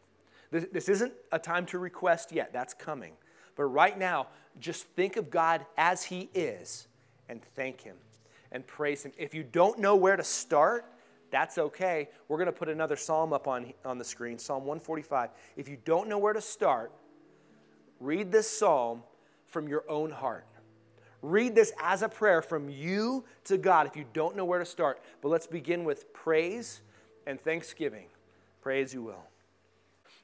This, 0.54 0.66
this 0.70 0.88
isn't 0.88 1.12
a 1.32 1.38
time 1.40 1.66
to 1.66 1.80
request 1.80 2.30
yet, 2.30 2.52
that's 2.52 2.74
coming. 2.74 3.14
But 3.56 3.64
right 3.64 3.98
now, 3.98 4.28
just 4.60 4.86
think 4.86 5.16
of 5.16 5.28
God 5.28 5.66
as 5.76 6.04
He 6.04 6.30
is 6.32 6.86
and 7.28 7.42
thank 7.56 7.80
Him 7.80 7.96
and 8.52 8.64
praise 8.64 9.02
Him. 9.02 9.10
If 9.18 9.34
you 9.34 9.42
don't 9.42 9.80
know 9.80 9.96
where 9.96 10.14
to 10.14 10.22
start, 10.22 10.84
that's 11.32 11.58
okay. 11.58 12.08
We're 12.28 12.36
going 12.36 12.46
to 12.46 12.52
put 12.52 12.68
another 12.68 12.94
psalm 12.94 13.32
up 13.32 13.48
on, 13.48 13.72
on 13.84 13.98
the 13.98 14.04
screen, 14.04 14.38
Psalm 14.38 14.58
145. 14.60 15.30
If 15.56 15.68
you 15.68 15.76
don't 15.84 16.08
know 16.08 16.18
where 16.18 16.32
to 16.32 16.40
start, 16.40 16.92
read 17.98 18.30
this 18.30 18.48
psalm 18.48 19.02
from 19.48 19.66
your 19.66 19.82
own 19.88 20.12
heart. 20.12 20.46
Read 21.20 21.56
this 21.56 21.72
as 21.82 22.02
a 22.02 22.08
prayer 22.08 22.42
from 22.42 22.68
you 22.68 23.24
to 23.46 23.58
God 23.58 23.88
if 23.88 23.96
you 23.96 24.04
don't 24.12 24.36
know 24.36 24.44
where 24.44 24.60
to 24.60 24.64
start. 24.64 25.02
But 25.20 25.30
let's 25.30 25.48
begin 25.48 25.82
with 25.82 26.12
praise 26.12 26.80
and 27.26 27.40
thanksgiving. 27.40 28.06
Pray 28.60 28.82
as 28.82 28.94
you 28.94 29.02
will. 29.02 29.33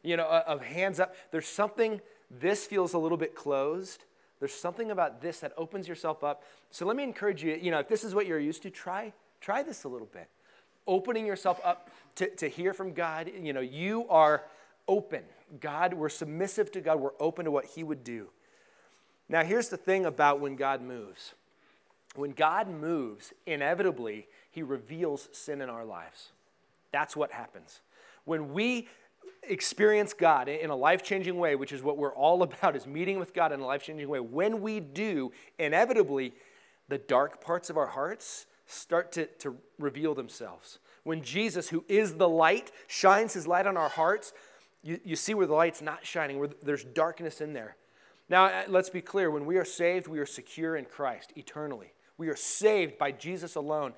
You 0.03 0.17
know, 0.17 0.25
uh, 0.25 0.45
of 0.47 0.63
hands 0.63 1.01
up, 1.01 1.15
there's 1.31 1.47
something, 1.47 2.01
this 2.31 2.67
feels 2.67 2.95
a 2.95 2.99
little 2.99 3.19
bit 3.19 3.35
closed. 3.35 4.05
There's 4.39 4.55
something 4.55 4.91
about 4.91 5.21
this 5.21 5.41
that 5.41 5.53
opens 5.57 5.87
yourself 5.87 6.25
up. 6.25 6.45
So 6.71 6.87
let 6.87 6.97
me 6.97 7.03
encourage 7.03 7.43
you, 7.43 7.59
you 7.61 7.71
know, 7.71 7.81
if 7.81 7.89
this 7.89 8.05
is 8.05 8.15
what 8.15 8.27
you're 8.27 8.39
used 8.39 8.63
to, 8.63 8.71
try, 8.71 9.13
try 9.41 9.63
this 9.63 9.85
a 9.85 9.89
little 9.89 10.09
bit. 10.11 10.29
Opening 10.87 11.27
yourself 11.27 11.61
up 11.63 11.91
to, 12.17 12.29
to 12.37 12.49
hear 12.49 12.73
from 12.73 12.93
God. 12.93 13.31
You 13.41 13.53
know, 13.53 13.61
you 13.61 14.07
are 14.09 14.45
open. 14.89 15.23
God, 15.61 15.95
we're 15.95 16.09
submissive 16.09 16.73
to 16.73 16.81
God. 16.81 17.01
We're 17.01 17.11
open 17.21 17.45
to 17.45 17.51
what 17.51 17.67
He 17.67 17.85
would 17.85 18.03
do. 18.03 18.29
Now, 19.29 19.45
here's 19.45 19.69
the 19.69 19.77
thing 19.77 20.07
about 20.07 20.41
when 20.41 20.57
God 20.57 20.83
moves 20.83 21.35
when 22.17 22.33
God 22.33 22.69
moves, 22.69 23.33
inevitably, 23.47 24.27
He 24.51 24.63
reveals 24.63 25.29
sin 25.33 25.61
in 25.61 25.71
our 25.71 25.85
lives. 25.85 26.31
That's 26.93 27.17
what 27.17 27.31
happens. 27.31 27.81
When 28.25 28.53
we 28.53 28.89
experience 29.51 30.13
God 30.13 30.49
in 30.49 30.71
a 30.71 30.77
life 30.77 31.03
changing 31.03 31.39
way, 31.39 31.57
which 31.57 31.73
is 31.73 31.83
what 31.83 31.97
we're 31.97 32.15
all 32.15 32.43
about, 32.45 32.77
is 32.77 32.87
meeting 32.87 33.19
with 33.19 33.35
God 33.35 33.53
in 33.53 33.61
a 33.61 33.67
life 33.67 33.83
changing 33.83 34.09
way, 34.09 34.21
when 34.21 34.61
we 34.61 34.81
do, 34.81 35.33
inevitably, 35.59 36.33
the 36.89 36.99
dark 36.99 37.43
parts 37.43 37.71
of 37.71 37.77
our 37.77 37.87
hearts 37.87 38.47
start 38.67 39.13
to, 39.13 39.27
to 39.27 39.57
reveal 39.79 40.15
themselves. 40.15 40.79
When 41.05 41.23
Jesus, 41.23 41.69
who 41.69 41.85
is 41.89 42.15
the 42.15 42.29
light, 42.29 42.71
shines 42.87 43.33
his 43.33 43.47
light 43.47 43.67
on 43.67 43.77
our 43.77 43.89
hearts, 43.89 44.33
you, 44.83 45.01
you 45.05 45.17
see 45.17 45.35
where 45.35 45.47
the 45.47 45.55
light's 45.55 45.83
not 45.83 46.05
shining, 46.07 46.39
where 46.39 46.51
there's 46.63 46.85
darkness 46.85 47.41
in 47.41 47.53
there. 47.53 47.77
Now, 48.29 48.47
uh, 48.47 48.63
let's 48.69 48.91
be 48.91 49.01
clear 49.01 49.31
when 49.31 49.45
we 49.45 49.57
are 49.57 49.65
saved, 49.65 50.07
we 50.07 50.21
are 50.21 50.27
secure 50.27 50.77
in 50.77 50.85
Christ 50.85 51.33
eternally. 51.37 51.93
We 52.17 52.29
are 52.29 52.37
saved 52.37 52.97
by 52.99 53.13
Jesus 53.13 53.57
alone. 53.57 53.95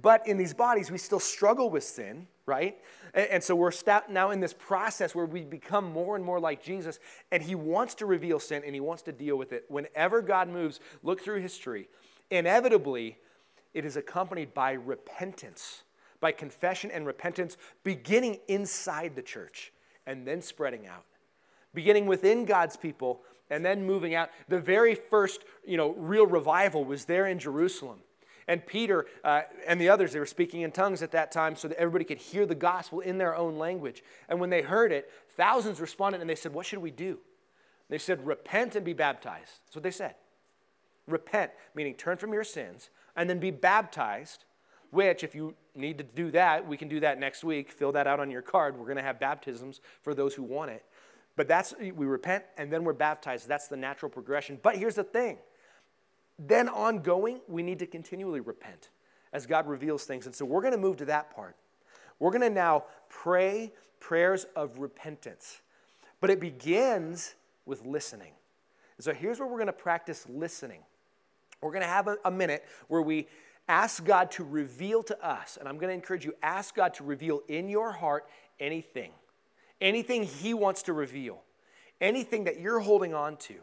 But 0.00 0.26
in 0.26 0.36
these 0.36 0.54
bodies, 0.54 0.90
we 0.90 0.98
still 0.98 1.20
struggle 1.20 1.70
with 1.70 1.84
sin, 1.84 2.26
right? 2.46 2.76
And, 3.14 3.42
so 3.42 3.54
we're 3.54 3.72
now 4.08 4.30
in 4.30 4.40
this 4.40 4.52
process 4.52 5.14
where 5.14 5.26
we 5.26 5.42
become 5.42 5.92
more 5.92 6.16
and 6.16 6.24
more 6.24 6.40
like 6.40 6.62
Jesus, 6.62 6.98
and 7.30 7.42
He 7.42 7.54
wants 7.54 7.94
to 7.96 8.06
reveal 8.06 8.40
sin 8.40 8.62
and 8.64 8.74
He 8.74 8.80
wants 8.80 9.02
to 9.02 9.12
deal 9.12 9.36
with 9.36 9.52
it. 9.52 9.64
Whenever 9.68 10.22
God 10.22 10.48
moves, 10.48 10.80
look 11.02 11.22
through 11.22 11.40
history, 11.40 11.88
inevitably, 12.30 13.18
it 13.74 13.84
is 13.84 13.96
accompanied 13.96 14.54
by 14.54 14.72
repentance, 14.72 15.82
by 16.20 16.32
confession 16.32 16.90
and 16.90 17.06
repentance, 17.06 17.56
beginning 17.84 18.38
inside 18.48 19.14
the 19.14 19.22
church 19.22 19.72
and 20.06 20.26
then 20.26 20.42
spreading 20.42 20.86
out. 20.86 21.04
Beginning 21.74 22.06
within 22.06 22.44
God's 22.44 22.76
people 22.76 23.22
and 23.50 23.64
then 23.64 23.84
moving 23.84 24.14
out. 24.14 24.30
The 24.48 24.58
very 24.58 24.94
first, 24.94 25.44
you 25.66 25.76
know, 25.76 25.90
real 25.92 26.26
revival 26.26 26.84
was 26.84 27.04
there 27.04 27.26
in 27.26 27.38
Jerusalem. 27.38 28.00
And 28.52 28.66
Peter 28.66 29.06
uh, 29.24 29.44
and 29.66 29.80
the 29.80 29.88
others, 29.88 30.12
they 30.12 30.18
were 30.18 30.26
speaking 30.26 30.60
in 30.60 30.72
tongues 30.72 31.00
at 31.00 31.12
that 31.12 31.32
time 31.32 31.56
so 31.56 31.68
that 31.68 31.78
everybody 31.78 32.04
could 32.04 32.18
hear 32.18 32.44
the 32.44 32.54
gospel 32.54 33.00
in 33.00 33.16
their 33.16 33.34
own 33.34 33.56
language. 33.56 34.04
And 34.28 34.38
when 34.40 34.50
they 34.50 34.60
heard 34.60 34.92
it, 34.92 35.10
thousands 35.38 35.80
responded 35.80 36.20
and 36.20 36.28
they 36.28 36.34
said, 36.34 36.52
What 36.52 36.66
should 36.66 36.80
we 36.80 36.90
do? 36.90 37.18
They 37.88 37.96
said, 37.96 38.26
Repent 38.26 38.76
and 38.76 38.84
be 38.84 38.92
baptized. 38.92 39.60
That's 39.64 39.76
what 39.76 39.84
they 39.84 39.90
said. 39.90 40.16
Repent, 41.08 41.50
meaning 41.74 41.94
turn 41.94 42.18
from 42.18 42.34
your 42.34 42.44
sins, 42.44 42.90
and 43.16 43.30
then 43.30 43.38
be 43.38 43.50
baptized, 43.50 44.44
which, 44.90 45.24
if 45.24 45.34
you 45.34 45.54
need 45.74 45.96
to 45.96 46.04
do 46.04 46.30
that, 46.32 46.68
we 46.68 46.76
can 46.76 46.88
do 46.88 47.00
that 47.00 47.18
next 47.18 47.44
week. 47.44 47.72
Fill 47.72 47.92
that 47.92 48.06
out 48.06 48.20
on 48.20 48.30
your 48.30 48.42
card. 48.42 48.76
We're 48.76 48.84
going 48.84 48.98
to 48.98 49.02
have 49.02 49.18
baptisms 49.18 49.80
for 50.02 50.12
those 50.12 50.34
who 50.34 50.42
want 50.42 50.72
it. 50.72 50.84
But 51.36 51.48
that's, 51.48 51.72
we 51.80 52.04
repent 52.04 52.44
and 52.58 52.70
then 52.70 52.84
we're 52.84 52.92
baptized. 52.92 53.48
That's 53.48 53.68
the 53.68 53.78
natural 53.78 54.10
progression. 54.10 54.58
But 54.62 54.76
here's 54.76 54.96
the 54.96 55.04
thing 55.04 55.38
then 56.48 56.68
ongoing, 56.68 57.40
we 57.48 57.62
need 57.62 57.78
to 57.80 57.86
continually 57.86 58.40
repent 58.40 58.90
as 59.32 59.46
God 59.46 59.66
reveals 59.66 60.04
things. 60.04 60.26
And 60.26 60.34
so 60.34 60.44
we're 60.44 60.60
going 60.60 60.72
to 60.72 60.78
move 60.78 60.96
to 60.98 61.04
that 61.06 61.34
part. 61.34 61.56
We're 62.18 62.30
going 62.30 62.42
to 62.42 62.50
now 62.50 62.84
pray 63.08 63.72
prayers 64.00 64.46
of 64.56 64.78
repentance. 64.78 65.60
But 66.20 66.30
it 66.30 66.40
begins 66.40 67.34
with 67.66 67.84
listening. 67.84 68.32
And 68.96 69.04
so 69.04 69.12
here's 69.12 69.38
where 69.38 69.48
we're 69.48 69.56
going 69.56 69.66
to 69.66 69.72
practice 69.72 70.26
listening. 70.28 70.80
We're 71.60 71.70
going 71.70 71.82
to 71.82 71.88
have 71.88 72.08
a, 72.08 72.16
a 72.24 72.30
minute 72.30 72.64
where 72.88 73.02
we 73.02 73.28
ask 73.68 74.04
God 74.04 74.30
to 74.32 74.44
reveal 74.44 75.02
to 75.04 75.26
us, 75.26 75.56
and 75.56 75.68
I'm 75.68 75.76
going 75.76 75.88
to 75.88 75.94
encourage 75.94 76.24
you, 76.24 76.34
ask 76.42 76.74
God 76.74 76.94
to 76.94 77.04
reveal 77.04 77.42
in 77.48 77.68
your 77.68 77.92
heart 77.92 78.26
anything 78.58 79.12
anything 79.82 80.22
He 80.22 80.54
wants 80.54 80.84
to 80.84 80.94
reveal, 80.94 81.42
anything 82.00 82.44
that 82.44 82.60
you're 82.60 82.80
holding 82.80 83.12
on 83.12 83.36
to, 83.38 83.56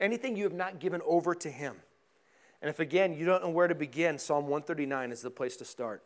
anything 0.00 0.36
you 0.36 0.44
have 0.44 0.54
not 0.54 0.78
given 0.78 1.02
over 1.04 1.34
to 1.34 1.50
Him. 1.50 1.76
And 2.60 2.68
if 2.68 2.80
again 2.80 3.14
you 3.14 3.24
don't 3.24 3.42
know 3.42 3.50
where 3.50 3.68
to 3.68 3.74
begin, 3.74 4.18
Psalm 4.18 4.44
139 4.44 5.12
is 5.12 5.22
the 5.22 5.30
place 5.30 5.56
to 5.58 5.64
start. 5.64 6.02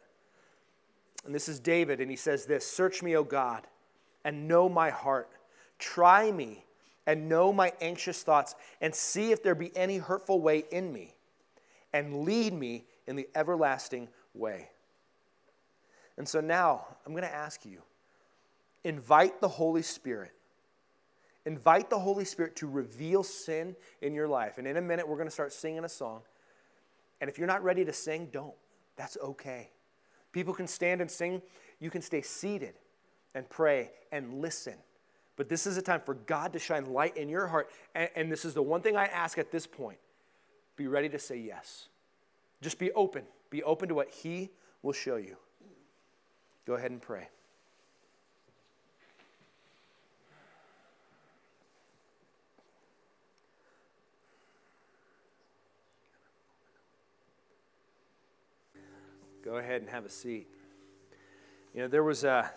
And 1.24 1.34
this 1.34 1.48
is 1.48 1.60
David, 1.60 2.00
and 2.00 2.10
he 2.10 2.16
says 2.16 2.46
this 2.46 2.66
Search 2.66 3.02
me, 3.02 3.16
O 3.16 3.24
God, 3.24 3.66
and 4.24 4.48
know 4.48 4.68
my 4.68 4.90
heart. 4.90 5.30
Try 5.78 6.30
me 6.30 6.64
and 7.06 7.28
know 7.28 7.52
my 7.52 7.72
anxious 7.80 8.22
thoughts, 8.22 8.54
and 8.80 8.94
see 8.94 9.32
if 9.32 9.42
there 9.42 9.54
be 9.54 9.76
any 9.76 9.98
hurtful 9.98 10.40
way 10.40 10.64
in 10.70 10.92
me, 10.92 11.14
and 11.92 12.24
lead 12.24 12.52
me 12.52 12.84
in 13.06 13.16
the 13.16 13.28
everlasting 13.34 14.08
way. 14.34 14.68
And 16.16 16.28
so 16.28 16.40
now 16.40 16.86
I'm 17.04 17.12
going 17.12 17.24
to 17.24 17.34
ask 17.34 17.64
you 17.64 17.82
invite 18.84 19.40
the 19.40 19.48
Holy 19.48 19.82
Spirit. 19.82 20.32
Invite 21.44 21.90
the 21.90 21.98
Holy 21.98 22.24
Spirit 22.24 22.54
to 22.56 22.68
reveal 22.68 23.24
sin 23.24 23.74
in 24.00 24.14
your 24.14 24.28
life. 24.28 24.58
And 24.58 24.66
in 24.66 24.76
a 24.76 24.80
minute, 24.80 25.08
we're 25.08 25.16
going 25.16 25.26
to 25.26 25.32
start 25.32 25.52
singing 25.52 25.84
a 25.84 25.88
song. 25.88 26.22
And 27.22 27.30
if 27.30 27.38
you're 27.38 27.46
not 27.46 27.62
ready 27.62 27.84
to 27.84 27.92
sing, 27.92 28.28
don't. 28.32 28.52
That's 28.96 29.16
okay. 29.22 29.70
People 30.32 30.52
can 30.52 30.66
stand 30.66 31.00
and 31.00 31.08
sing. 31.08 31.40
You 31.78 31.88
can 31.88 32.02
stay 32.02 32.20
seated 32.20 32.74
and 33.36 33.48
pray 33.48 33.92
and 34.10 34.40
listen. 34.40 34.74
But 35.36 35.48
this 35.48 35.64
is 35.64 35.76
a 35.76 35.82
time 35.82 36.00
for 36.04 36.14
God 36.14 36.52
to 36.52 36.58
shine 36.58 36.92
light 36.92 37.16
in 37.16 37.28
your 37.28 37.46
heart. 37.46 37.70
And, 37.94 38.10
and 38.16 38.32
this 38.32 38.44
is 38.44 38.54
the 38.54 38.62
one 38.62 38.80
thing 38.80 38.96
I 38.96 39.04
ask 39.04 39.38
at 39.38 39.52
this 39.52 39.68
point 39.68 39.98
be 40.74 40.88
ready 40.88 41.08
to 41.10 41.18
say 41.18 41.38
yes. 41.38 41.86
Just 42.60 42.80
be 42.80 42.90
open. 42.90 43.22
Be 43.50 43.62
open 43.62 43.88
to 43.88 43.94
what 43.94 44.10
He 44.10 44.50
will 44.82 44.92
show 44.92 45.14
you. 45.14 45.36
Go 46.66 46.74
ahead 46.74 46.90
and 46.90 47.00
pray. 47.00 47.28
Go 59.44 59.56
ahead 59.56 59.80
and 59.80 59.90
have 59.90 60.04
a 60.04 60.08
seat. 60.08 60.46
You 61.74 61.82
know, 61.82 61.88
there 61.88 62.04
was 62.04 62.22
a, 62.22 62.50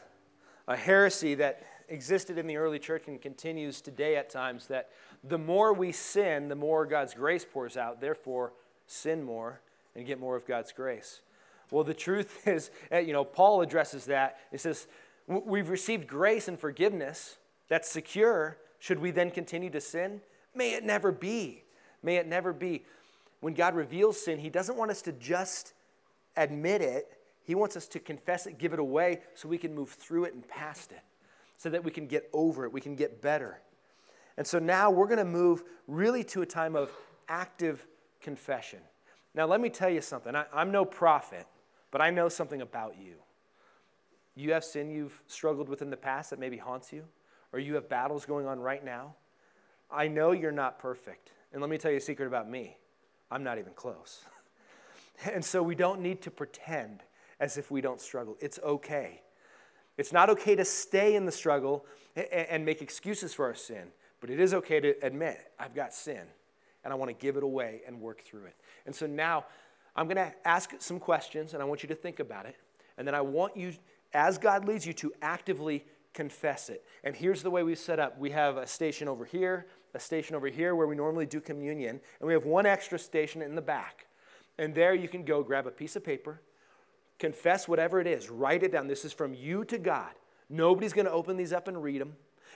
a 0.68 0.76
heresy 0.76 1.34
that 1.36 1.64
existed 1.90 2.38
in 2.38 2.46
the 2.46 2.58
early 2.58 2.78
church 2.78 3.08
and 3.08 3.20
continues 3.20 3.82
today 3.82 4.18
at 4.18 4.30
times 4.30 4.68
that 4.68 4.90
the 5.24 5.38
more 5.38 5.74
we 5.74 5.92
sin, 5.92 6.48
the 6.48 6.56
more 6.56 6.86
God's 6.86 7.16
grace 7.16 7.44
pours 7.44 7.76
out. 7.76 8.02
Therefore, 8.02 8.54
sin 8.86 9.24
more 9.24 9.62
and 9.96 10.06
get 10.06 10.20
more 10.20 10.36
of 10.36 10.46
God's 10.46 10.72
grace. 10.72 11.22
Well, 11.72 11.84
the 11.84 11.94
truth 11.94 12.48
is, 12.48 12.70
eh, 12.92 13.00
you 13.00 13.14
know, 13.14 13.24
Paul 13.24 13.62
addresses 13.62 14.06
that. 14.06 14.38
He 14.52 14.58
says, 14.58 14.88
We've 15.28 15.70
received 15.70 16.08
grace 16.08 16.48
and 16.48 16.60
forgiveness 16.60 17.38
that's 17.68 17.90
secure. 17.90 18.58
Should 18.78 19.00
we 19.00 19.10
then 19.10 19.32
continue 19.32 19.72
to 19.72 19.82
sin? 19.82 20.22
May 20.54 20.76
it 20.76 20.84
never 20.84 21.12
be. 21.12 21.64
May 22.04 22.18
it 22.18 22.28
never 22.28 22.54
be. 22.54 22.86
When 23.40 23.56
God 23.56 23.74
reveals 23.74 24.24
sin, 24.24 24.38
He 24.38 24.52
doesn't 24.52 24.78
want 24.78 24.92
us 24.92 25.02
to 25.04 25.12
just 25.12 25.74
admit 26.38 26.82
it, 26.82 27.18
He 27.44 27.56
wants 27.56 27.78
us 27.78 27.88
to 27.90 28.00
confess 28.00 28.48
it, 28.48 28.58
give 28.58 28.74
it 28.74 28.80
away, 28.80 29.22
so 29.34 29.48
we 29.48 29.58
can 29.58 29.74
move 29.74 29.90
through 29.90 30.26
it 30.26 30.34
and 30.34 30.48
past 30.48 30.92
it, 30.92 31.02
so 31.58 31.70
that 31.70 31.84
we 31.84 31.92
can 31.92 32.08
get 32.08 32.30
over 32.34 32.66
it, 32.66 32.72
we 32.72 32.82
can 32.82 32.96
get 32.96 33.22
better. 33.22 33.60
And 34.38 34.46
so 34.46 34.60
now 34.60 34.92
we're 34.92 35.08
going 35.08 35.20
to 35.20 35.26
move 35.26 35.64
really 35.88 36.24
to 36.26 36.42
a 36.42 36.46
time 36.46 36.76
of 36.76 36.92
active 37.28 37.86
confession. 38.22 38.80
Now, 39.34 39.46
let 39.46 39.62
me 39.62 39.70
tell 39.70 39.90
you 39.90 40.02
something. 40.02 40.36
I, 40.36 40.46
am 40.54 40.72
no 40.72 40.86
prophet, 40.86 41.46
but 41.92 42.02
I 42.02 42.10
know 42.10 42.30
something 42.30 42.62
about 42.62 42.96
you. 42.98 43.16
You 44.36 44.54
have 44.54 44.64
sin 44.64 44.90
you've 44.90 45.22
struggled 45.28 45.70
with 45.70 45.82
in 45.82 45.90
the 45.90 45.98
past 45.98 46.30
that 46.30 46.40
maybe 46.40 46.58
haunts 46.58 46.92
you, 46.92 47.06
or 47.54 47.60
you 47.60 47.76
have 47.76 47.88
battles 47.88 48.26
going 48.26 48.48
on 48.48 48.60
right 48.60 48.84
now. 48.84 49.16
I 49.92 50.08
know 50.08 50.32
you're 50.32 50.52
not 50.52 50.80
perfect. 50.80 51.32
And 51.54 51.62
let 51.62 51.70
me 51.70 51.78
tell 51.78 51.92
you 51.92 51.98
a 51.98 52.02
secret 52.02 52.28
about 52.28 52.50
me 52.50 52.78
I'm 53.32 53.44
not 53.44 53.58
even 53.58 53.74
close. 53.74 54.26
and 55.24 55.44
so 55.44 55.64
we 55.64 55.76
don't 55.76 56.02
need 56.02 56.22
to 56.24 56.32
pretend 56.32 57.04
as 57.40 57.58
if 57.58 57.72
we 57.72 57.82
don't 57.82 58.00
struggle. 58.00 58.38
It's 58.40 58.60
okay. 58.64 59.22
It's 59.98 60.12
not 60.12 60.30
okay 60.30 60.56
to 60.56 60.66
stay 60.66 61.16
in 61.16 61.26
the 61.26 61.32
struggle 61.32 61.86
and 62.16 62.66
make 62.66 62.82
excuses 62.82 63.34
for 63.34 63.46
our 63.46 63.56
sin, 63.56 63.88
but 64.20 64.30
it 64.30 64.40
is 64.40 64.54
okay 64.54 64.80
to 64.80 64.96
admit, 65.02 65.52
I've 65.60 65.76
got 65.76 65.94
sin 65.94 66.22
and 66.84 66.94
I 66.94 66.96
want 66.96 67.10
to 67.10 67.14
give 67.14 67.38
it 67.38 67.44
away 67.44 67.82
and 67.88 68.00
work 68.00 68.24
through 68.24 68.46
it. 68.46 68.56
And 68.86 68.96
so 68.96 69.06
now 69.08 69.46
I'm 69.96 70.08
going 70.08 70.18
to 70.18 70.34
ask 70.46 70.72
some 70.80 71.00
questions 71.00 71.54
and 71.54 71.62
I 71.62 71.66
want 71.66 71.84
you 71.84 71.90
to 71.90 71.96
think 71.96 72.20
about 72.20 72.46
it. 72.46 72.56
And 72.98 73.08
then 73.08 73.16
I 73.16 73.22
want 73.22 73.58
you, 73.58 73.74
as 74.14 74.38
God 74.38 74.66
leads 74.66 74.86
you, 74.86 74.94
to 74.94 75.14
actively 75.22 75.86
confess 76.14 76.70
it. 76.70 76.84
And 77.04 77.16
here's 77.16 77.44
the 77.44 77.52
way 77.52 77.64
we 77.64 77.76
set 77.76 78.00
up 78.00 78.18
we 78.18 78.32
have 78.32 78.58
a 78.58 78.68
station 78.68 79.08
over 79.08 79.26
here, 79.26 79.68
a 79.94 80.00
station 80.00 80.36
over 80.36 80.48
here 80.48 80.76
where 80.76 80.88
we 80.88 80.96
normally 80.96 81.26
do 81.26 81.42
communion, 81.42 82.00
and 82.20 82.28
we 82.28 82.34
have 82.34 82.46
one 82.46 82.66
extra 82.66 83.00
station 83.00 83.42
in 83.42 83.56
the 83.56 83.62
back. 83.62 84.08
And 84.58 84.74
there 84.74 84.94
you 84.94 85.08
can 85.08 85.24
go 85.24 85.44
grab 85.44 85.68
a 85.68 85.72
piece 85.72 85.96
of 85.96 86.04
paper, 86.04 86.42
confess 87.20 87.68
whatever 87.68 88.00
it 88.00 88.08
is, 88.08 88.30
write 88.30 88.64
it 88.64 88.72
down. 88.72 88.88
This 88.88 89.06
is 89.06 89.14
from 89.14 89.34
you 89.34 89.66
to 89.66 89.78
God. 89.78 90.12
Nobody's 90.50 90.94
going 90.94 91.06
to 91.06 91.12
open 91.12 91.38
these 91.38 91.54
up 91.54 91.68
and 91.68 91.82
read 91.82 92.02
them. 92.02 92.14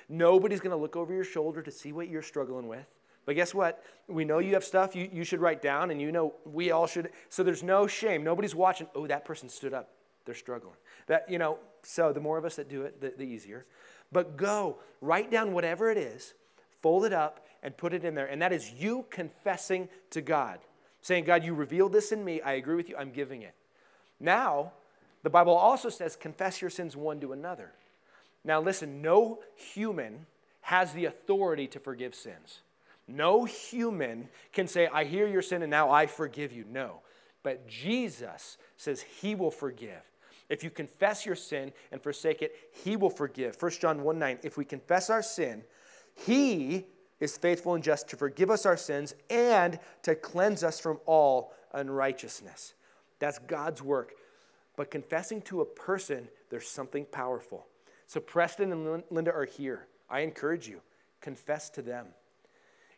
Nobody's 0.07 0.59
going 0.59 0.71
to 0.71 0.77
look 0.77 0.95
over 0.95 1.13
your 1.13 1.23
shoulder 1.23 1.61
to 1.61 1.71
see 1.71 1.91
what 1.91 2.09
you're 2.09 2.21
struggling 2.21 2.67
with. 2.67 2.85
But 3.25 3.35
guess 3.35 3.53
what? 3.53 3.83
We 4.07 4.25
know 4.25 4.39
you 4.39 4.53
have 4.53 4.63
stuff 4.63 4.95
you, 4.95 5.07
you 5.11 5.23
should 5.23 5.39
write 5.39 5.61
down, 5.61 5.91
and 5.91 6.01
you 6.01 6.11
know 6.11 6.33
we 6.45 6.71
all 6.71 6.87
should. 6.87 7.11
So 7.29 7.43
there's 7.43 7.61
no 7.61 7.85
shame. 7.85 8.23
Nobody's 8.23 8.55
watching. 8.55 8.87
Oh, 8.95 9.05
that 9.07 9.25
person 9.25 9.49
stood 9.49 9.73
up. 9.73 9.91
They're 10.25 10.33
struggling. 10.33 10.75
That, 11.07 11.29
you 11.29 11.37
know, 11.37 11.59
so 11.83 12.11
the 12.11 12.19
more 12.19 12.37
of 12.37 12.45
us 12.45 12.55
that 12.55 12.69
do 12.69 12.83
it, 12.83 12.99
the, 13.01 13.13
the 13.17 13.23
easier. 13.23 13.65
But 14.11 14.37
go, 14.37 14.79
write 15.01 15.29
down 15.29 15.53
whatever 15.53 15.91
it 15.91 15.97
is, 15.97 16.33
fold 16.81 17.05
it 17.05 17.13
up, 17.13 17.45
and 17.61 17.75
put 17.75 17.93
it 17.93 18.03
in 18.03 18.15
there. 18.15 18.27
And 18.27 18.41
that 18.41 18.53
is 18.53 18.71
you 18.71 19.05
confessing 19.09 19.89
to 20.11 20.21
God, 20.21 20.59
saying, 21.01 21.25
God, 21.25 21.43
you 21.43 21.53
revealed 21.53 21.93
this 21.93 22.11
in 22.11 22.23
me. 22.23 22.41
I 22.41 22.53
agree 22.53 22.75
with 22.75 22.89
you. 22.89 22.97
I'm 22.97 23.11
giving 23.11 23.41
it. 23.41 23.55
Now, 24.19 24.73
the 25.23 25.29
Bible 25.29 25.55
also 25.55 25.89
says, 25.89 26.15
confess 26.15 26.61
your 26.61 26.69
sins 26.69 26.95
one 26.95 27.19
to 27.21 27.33
another. 27.33 27.71
Now, 28.43 28.61
listen, 28.61 29.01
no 29.01 29.39
human 29.55 30.25
has 30.61 30.93
the 30.93 31.05
authority 31.05 31.67
to 31.67 31.79
forgive 31.79 32.15
sins. 32.15 32.61
No 33.07 33.43
human 33.43 34.29
can 34.53 34.67
say, 34.67 34.87
I 34.87 35.03
hear 35.03 35.27
your 35.27 35.41
sin 35.41 35.61
and 35.61 35.71
now 35.71 35.89
I 35.89 36.05
forgive 36.05 36.53
you. 36.53 36.65
No. 36.69 37.01
But 37.43 37.67
Jesus 37.67 38.57
says 38.77 39.01
he 39.01 39.35
will 39.35 39.51
forgive. 39.51 40.01
If 40.49 40.63
you 40.63 40.69
confess 40.69 41.25
your 41.25 41.35
sin 41.35 41.71
and 41.91 42.01
forsake 42.01 42.41
it, 42.41 42.55
he 42.83 42.97
will 42.97 43.09
forgive. 43.09 43.61
1 43.61 43.71
John 43.73 44.03
1 44.03 44.19
9, 44.19 44.39
if 44.43 44.57
we 44.57 44.65
confess 44.65 45.09
our 45.09 45.21
sin, 45.21 45.63
he 46.25 46.85
is 47.19 47.37
faithful 47.37 47.75
and 47.75 47.83
just 47.83 48.07
to 48.09 48.15
forgive 48.15 48.49
us 48.49 48.65
our 48.65 48.77
sins 48.77 49.13
and 49.29 49.79
to 50.03 50.15
cleanse 50.15 50.63
us 50.63 50.79
from 50.79 50.99
all 51.05 51.53
unrighteousness. 51.73 52.73
That's 53.19 53.39
God's 53.39 53.81
work. 53.81 54.13
But 54.75 54.91
confessing 54.91 55.41
to 55.43 55.61
a 55.61 55.65
person, 55.65 56.29
there's 56.49 56.67
something 56.67 57.05
powerful. 57.05 57.67
So 58.07 58.19
Preston 58.19 58.71
and 58.71 59.03
Linda 59.09 59.33
are 59.33 59.45
here. 59.45 59.87
I 60.09 60.21
encourage 60.21 60.67
you, 60.67 60.81
confess 61.21 61.69
to 61.71 61.81
them. 61.81 62.07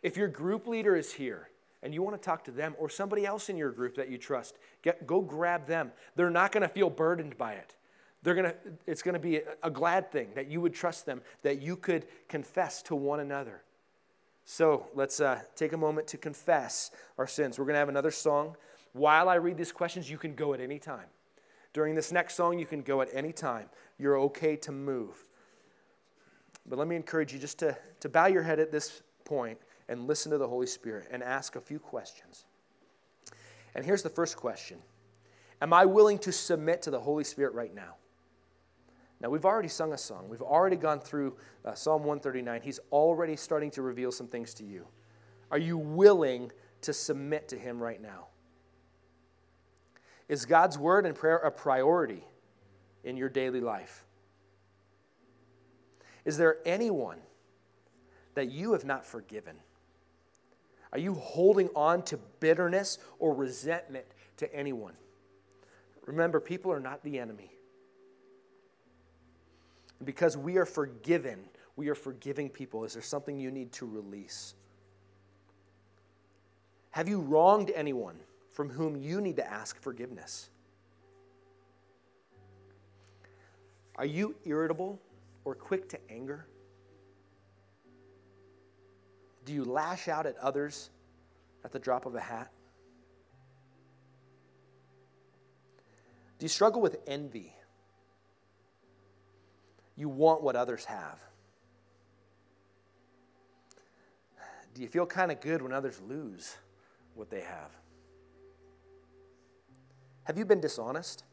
If 0.02 0.16
your 0.16 0.28
group 0.28 0.68
leader 0.68 0.96
is 0.96 1.12
here, 1.12 1.50
and 1.84 1.94
you 1.94 2.02
want 2.02 2.20
to 2.20 2.24
talk 2.24 2.44
to 2.44 2.52
them 2.52 2.76
or 2.78 2.90
somebody 2.90 3.26
else 3.26 3.50
in 3.50 3.58
your 3.58 3.72
group 3.72 3.96
that 3.96 4.10
you 4.10 4.18
trust, 4.18 4.58
get, 4.82 5.08
go 5.08 5.22
grab 5.22 5.66
them. 5.66 5.92
They're 6.16 6.30
not 6.30 6.52
going 6.52 6.62
to 6.62 6.70
feel 6.70 6.90
burdened 6.90 7.38
by 7.38 7.54
it. 7.54 7.76
They're 8.24 8.36
gonna, 8.36 8.54
it's 8.86 9.02
going 9.02 9.14
to 9.14 9.20
be 9.20 9.38
a, 9.38 9.42
a 9.64 9.72
glad 9.72 10.12
thing 10.12 10.30
that 10.36 10.48
you 10.48 10.62
would 10.62 10.76
trust 10.76 11.06
them, 11.06 11.22
that 11.42 11.62
you 11.62 11.76
could 11.76 12.06
confess 12.28 12.84
to 12.84 12.96
one 12.96 13.20
another. 13.20 13.64
So 14.52 14.88
let's 14.94 15.22
uh, 15.22 15.40
take 15.56 15.72
a 15.72 15.78
moment 15.78 16.08
to 16.08 16.18
confess 16.18 16.92
our 17.18 17.26
sins. 17.26 17.58
We're 17.58 17.64
going 17.64 17.76
to 17.76 17.80
have 17.80 17.88
another 17.88 18.12
song. 18.12 18.58
While 18.92 19.30
I 19.30 19.36
read 19.36 19.56
these 19.56 19.72
questions, 19.72 20.10
you 20.10 20.18
can 20.18 20.36
go 20.36 20.54
at 20.54 20.60
any 20.60 20.78
time. 20.78 21.06
During 21.72 21.96
this 21.96 22.12
next 22.12 22.36
song, 22.36 22.60
you 22.60 22.66
can 22.66 22.82
go 22.82 23.00
at 23.00 23.08
any 23.14 23.32
time. 23.32 23.70
You're 23.98 24.20
okay 24.20 24.58
to 24.58 24.74
move. 24.74 25.24
But 26.68 26.78
let 26.78 26.90
me 26.90 26.98
encourage 26.98 27.32
you 27.32 27.40
just 27.40 27.60
to, 27.60 27.78
to 28.02 28.10
bow 28.10 28.26
your 28.26 28.44
head 28.44 28.60
at 28.60 28.74
this 28.74 29.04
point 29.24 29.58
and 29.88 30.06
listen 30.06 30.34
to 30.34 30.38
the 30.38 30.50
Holy 30.50 30.68
Spirit 30.68 31.08
and 31.12 31.24
ask 31.24 31.56
a 31.56 31.62
few 31.62 31.80
questions. 31.80 32.44
And 33.74 33.86
here's 33.86 34.04
the 34.04 34.10
first 34.10 34.36
question 34.36 34.80
Am 35.62 35.72
I 35.72 35.86
willing 35.86 36.20
to 36.20 36.34
submit 36.34 36.82
to 36.82 36.92
the 36.92 37.00
Holy 37.00 37.24
Spirit 37.24 37.54
right 37.54 37.74
now? 37.74 37.96
Now, 39.22 39.30
we've 39.30 39.46
already 39.46 39.68
sung 39.68 39.94
a 39.94 39.98
song. 39.98 40.28
We've 40.30 40.42
already 40.42 40.76
gone 40.76 41.00
through 41.00 41.38
uh, 41.64 41.76
Psalm 41.76 42.02
139. 42.02 42.62
He's 42.64 42.80
already 42.92 43.36
starting 43.36 43.70
to 43.72 43.84
reveal 43.84 44.12
some 44.12 44.28
things 44.28 44.56
to 44.56 44.64
you. 44.64 44.88
Are 45.52 45.60
you 45.60 45.78
willing 45.78 46.52
to 46.82 46.92
submit 46.92 47.48
to 47.50 47.58
Him 47.58 47.82
right 47.82 48.02
now? 48.02 48.28
Is 50.28 50.46
God's 50.46 50.78
word 50.78 51.06
and 51.06 51.14
prayer 51.14 51.38
a 51.38 51.52
priority 51.52 52.24
in 53.04 53.16
your 53.16 53.30
daily 53.30 53.62
life? 53.62 54.06
Is 56.26 56.38
there 56.38 56.58
anyone 56.66 57.20
that 58.34 58.50
you 58.50 58.74
have 58.74 58.86
not 58.86 59.06
forgiven? 59.06 59.58
Are 60.94 61.00
you 61.00 61.14
holding 61.14 61.70
on 61.76 62.02
to 62.04 62.18
bitterness 62.40 62.98
or 63.20 63.36
resentment 63.36 64.06
to 64.38 64.54
anyone? 64.56 64.94
Remember, 66.06 66.40
people 66.40 66.72
are 66.72 66.80
not 66.80 67.04
the 67.04 67.20
enemy. 67.20 67.52
Because 70.04 70.36
we 70.36 70.58
are 70.58 70.66
forgiven, 70.66 71.40
we 71.76 71.90
are 71.90 71.96
forgiving 71.96 72.50
people. 72.50 72.84
Is 72.84 72.94
there 72.94 73.02
something 73.02 73.40
you 73.40 73.52
need 73.52 73.72
to 73.74 73.86
release? 73.86 74.56
Have 76.92 77.08
you 77.08 77.20
wronged 77.20 77.72
anyone 77.74 78.18
from 78.52 78.70
whom 78.70 78.96
you 78.96 79.22
need 79.22 79.38
to 79.38 79.50
ask 79.50 79.82
forgiveness? 79.82 80.50
Are 83.96 84.06
you 84.06 84.36
irritable 84.46 85.00
or 85.46 85.56
quick 85.56 85.88
to 85.90 86.00
anger? 86.10 86.46
Do 89.46 89.54
you 89.54 89.64
lash 89.64 90.08
out 90.08 90.26
at 90.26 90.38
others 90.38 90.90
at 91.64 91.72
the 91.72 91.80
drop 91.80 92.06
of 92.06 92.16
a 92.16 92.20
hat? 92.20 92.52
Do 96.40 96.46
you 96.46 96.50
struggle 96.50 96.82
with 96.82 96.98
envy? 97.08 97.54
You 100.02 100.10
want 100.10 100.42
what 100.42 100.56
others 100.56 100.84
have. 100.86 101.20
Do 104.74 104.82
you 104.82 104.88
feel 104.88 105.06
kind 105.06 105.32
of 105.32 105.40
good 105.42 105.62
when 105.62 105.72
others 105.72 106.02
lose 106.10 106.58
what 107.14 107.30
they 107.30 107.42
have? 107.42 107.70
Have 110.24 110.40
you 110.40 110.46
been 110.46 110.60
dishonest? 110.60 111.24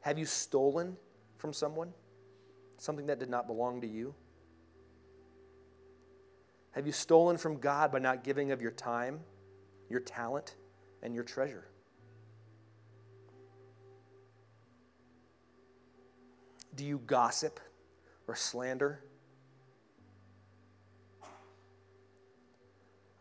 Have 0.00 0.18
you 0.18 0.26
stolen 0.26 0.98
from 1.38 1.54
someone 1.54 1.94
something 2.76 3.06
that 3.06 3.18
did 3.18 3.30
not 3.30 3.46
belong 3.46 3.80
to 3.80 3.86
you? 3.86 4.14
Have 6.72 6.84
you 6.84 6.92
stolen 6.92 7.38
from 7.38 7.56
God 7.56 7.90
by 7.90 7.98
not 7.98 8.24
giving 8.24 8.52
of 8.52 8.60
your 8.60 8.72
time, 8.72 9.20
your 9.88 10.00
talent, 10.00 10.56
and 11.02 11.14
your 11.14 11.24
treasure? 11.24 11.64
Do 16.74 16.84
you 16.84 17.00
gossip 17.06 17.60
or 18.26 18.34
slander? 18.34 19.04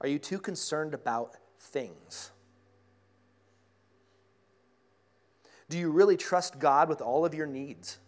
Are 0.02 0.08
you 0.08 0.20
too 0.20 0.40
concerned 0.40 0.94
about 0.94 1.36
things? 1.60 2.32
Do 5.70 5.78
you 5.78 5.92
really 5.92 6.18
trust 6.18 6.60
God 6.60 6.90
with 6.90 7.02
all 7.02 7.26
of 7.26 7.34
your 7.34 7.48
needs? 7.48 8.00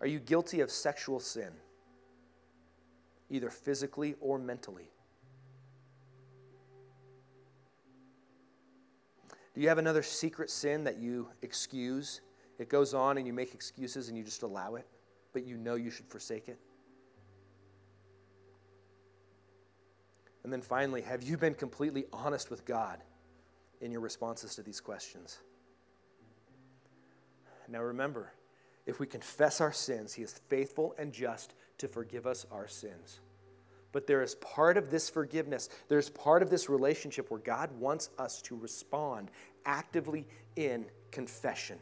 Are 0.00 0.06
you 0.06 0.18
guilty 0.18 0.60
of 0.60 0.70
sexual 0.70 1.20
sin, 1.20 1.52
either 3.28 3.50
physically 3.50 4.16
or 4.20 4.38
mentally? 4.38 4.90
Do 9.54 9.60
you 9.60 9.68
have 9.68 9.78
another 9.78 10.02
secret 10.02 10.50
sin 10.50 10.84
that 10.84 10.98
you 10.98 11.28
excuse? 11.42 12.20
It 12.58 12.68
goes 12.68 12.94
on 12.94 13.18
and 13.18 13.26
you 13.26 13.32
make 13.32 13.54
excuses 13.54 14.08
and 14.08 14.16
you 14.16 14.22
just 14.22 14.42
allow 14.42 14.76
it, 14.76 14.86
but 15.32 15.44
you 15.44 15.56
know 15.56 15.74
you 15.74 15.90
should 15.90 16.06
forsake 16.06 16.48
it? 16.48 16.58
And 20.44 20.52
then 20.52 20.62
finally, 20.62 21.02
have 21.02 21.22
you 21.22 21.36
been 21.36 21.54
completely 21.54 22.06
honest 22.12 22.50
with 22.50 22.64
God 22.64 23.02
in 23.80 23.92
your 23.92 24.00
responses 24.00 24.54
to 24.54 24.62
these 24.62 24.80
questions? 24.80 25.38
Now 27.68 27.82
remember, 27.82 28.32
if 28.86 28.98
we 28.98 29.06
confess 29.06 29.60
our 29.60 29.72
sins, 29.72 30.14
He 30.14 30.22
is 30.22 30.40
faithful 30.48 30.94
and 30.98 31.12
just 31.12 31.54
to 31.78 31.88
forgive 31.88 32.26
us 32.26 32.46
our 32.50 32.66
sins. 32.66 33.20
But 33.92 34.06
there 34.06 34.22
is 34.22 34.36
part 34.36 34.76
of 34.76 34.90
this 34.90 35.10
forgiveness, 35.10 35.68
there's 35.88 36.10
part 36.10 36.42
of 36.42 36.50
this 36.50 36.68
relationship 36.68 37.30
where 37.30 37.40
God 37.40 37.70
wants 37.78 38.10
us 38.18 38.40
to 38.42 38.56
respond 38.56 39.30
actively 39.64 40.26
in 40.56 40.86
confession. 41.10 41.78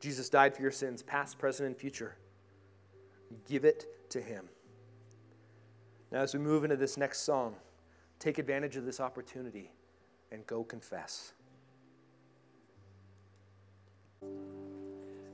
Jesus 0.00 0.30
died 0.30 0.56
for 0.56 0.62
your 0.62 0.70
sins, 0.70 1.02
past, 1.02 1.38
present, 1.38 1.66
and 1.66 1.76
future. 1.76 2.16
Give 3.46 3.64
it 3.64 3.86
to 4.10 4.20
Him. 4.20 4.48
Now, 6.10 6.20
as 6.20 6.34
we 6.34 6.40
move 6.40 6.64
into 6.64 6.76
this 6.76 6.96
next 6.96 7.20
song, 7.20 7.54
take 8.18 8.38
advantage 8.38 8.76
of 8.76 8.84
this 8.84 8.98
opportunity 8.98 9.70
and 10.32 10.46
go 10.46 10.64
confess. 10.64 11.32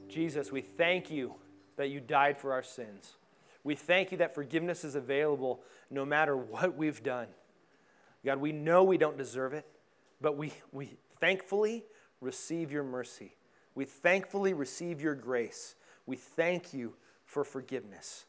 Jesus, 0.08 0.52
we 0.52 0.60
thank 0.60 1.10
you 1.10 1.34
that 1.76 1.90
you 1.90 2.00
died 2.00 2.38
for 2.38 2.52
our 2.52 2.62
sins. 2.62 3.16
We 3.64 3.74
thank 3.74 4.12
you 4.12 4.18
that 4.18 4.34
forgiveness 4.34 4.84
is 4.84 4.94
available 4.94 5.60
no 5.90 6.04
matter 6.04 6.36
what 6.36 6.76
we've 6.76 7.02
done. 7.02 7.26
God, 8.24 8.38
we 8.38 8.52
know 8.52 8.84
we 8.84 8.98
don't 8.98 9.18
deserve 9.18 9.52
it, 9.52 9.66
but 10.20 10.36
we, 10.36 10.52
we 10.72 10.96
thankfully 11.20 11.84
receive 12.20 12.72
your 12.72 12.84
mercy. 12.84 13.34
We 13.74 13.84
thankfully 13.84 14.52
receive 14.52 15.00
your 15.00 15.14
grace. 15.14 15.74
We 16.06 16.16
thank 16.16 16.72
you 16.72 16.94
for 17.24 17.44
forgiveness. 17.44 18.24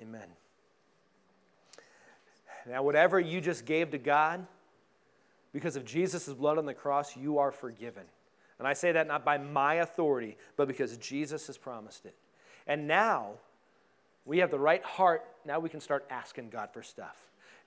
Amen. 0.00 0.28
Now, 2.68 2.82
whatever 2.82 3.20
you 3.20 3.40
just 3.40 3.64
gave 3.64 3.90
to 3.92 3.98
God, 3.98 4.46
because 5.52 5.76
of 5.76 5.84
Jesus' 5.84 6.28
blood 6.28 6.58
on 6.58 6.66
the 6.66 6.74
cross, 6.74 7.16
you 7.16 7.38
are 7.38 7.52
forgiven. 7.52 8.02
And 8.58 8.66
I 8.66 8.72
say 8.72 8.92
that 8.92 9.06
not 9.06 9.24
by 9.24 9.38
my 9.38 9.74
authority, 9.74 10.36
but 10.56 10.68
because 10.68 10.96
Jesus 10.98 11.46
has 11.46 11.56
promised 11.56 12.04
it. 12.04 12.14
And 12.66 12.86
now 12.86 13.32
we 14.24 14.38
have 14.38 14.50
the 14.50 14.58
right 14.58 14.84
heart. 14.84 15.24
Now 15.44 15.60
we 15.60 15.68
can 15.68 15.80
start 15.80 16.06
asking 16.10 16.50
God 16.50 16.70
for 16.72 16.82
stuff. 16.82 17.16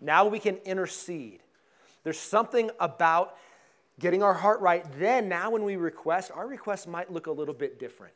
Now 0.02 0.28
we 0.28 0.40
can 0.40 0.58
intercede. 0.58 1.42
There's 2.04 2.20
something 2.20 2.72
about 2.80 3.38
getting 4.00 4.24
our 4.24 4.34
heart 4.34 4.62
right. 4.62 4.86
Then, 4.98 5.28
now 5.28 5.52
when 5.52 5.64
we 5.64 5.76
request, 5.76 6.32
our 6.34 6.48
request 6.48 6.88
might 6.88 7.12
look 7.12 7.28
a 7.28 7.32
little 7.32 7.54
bit 7.54 7.80
different. 7.80 8.14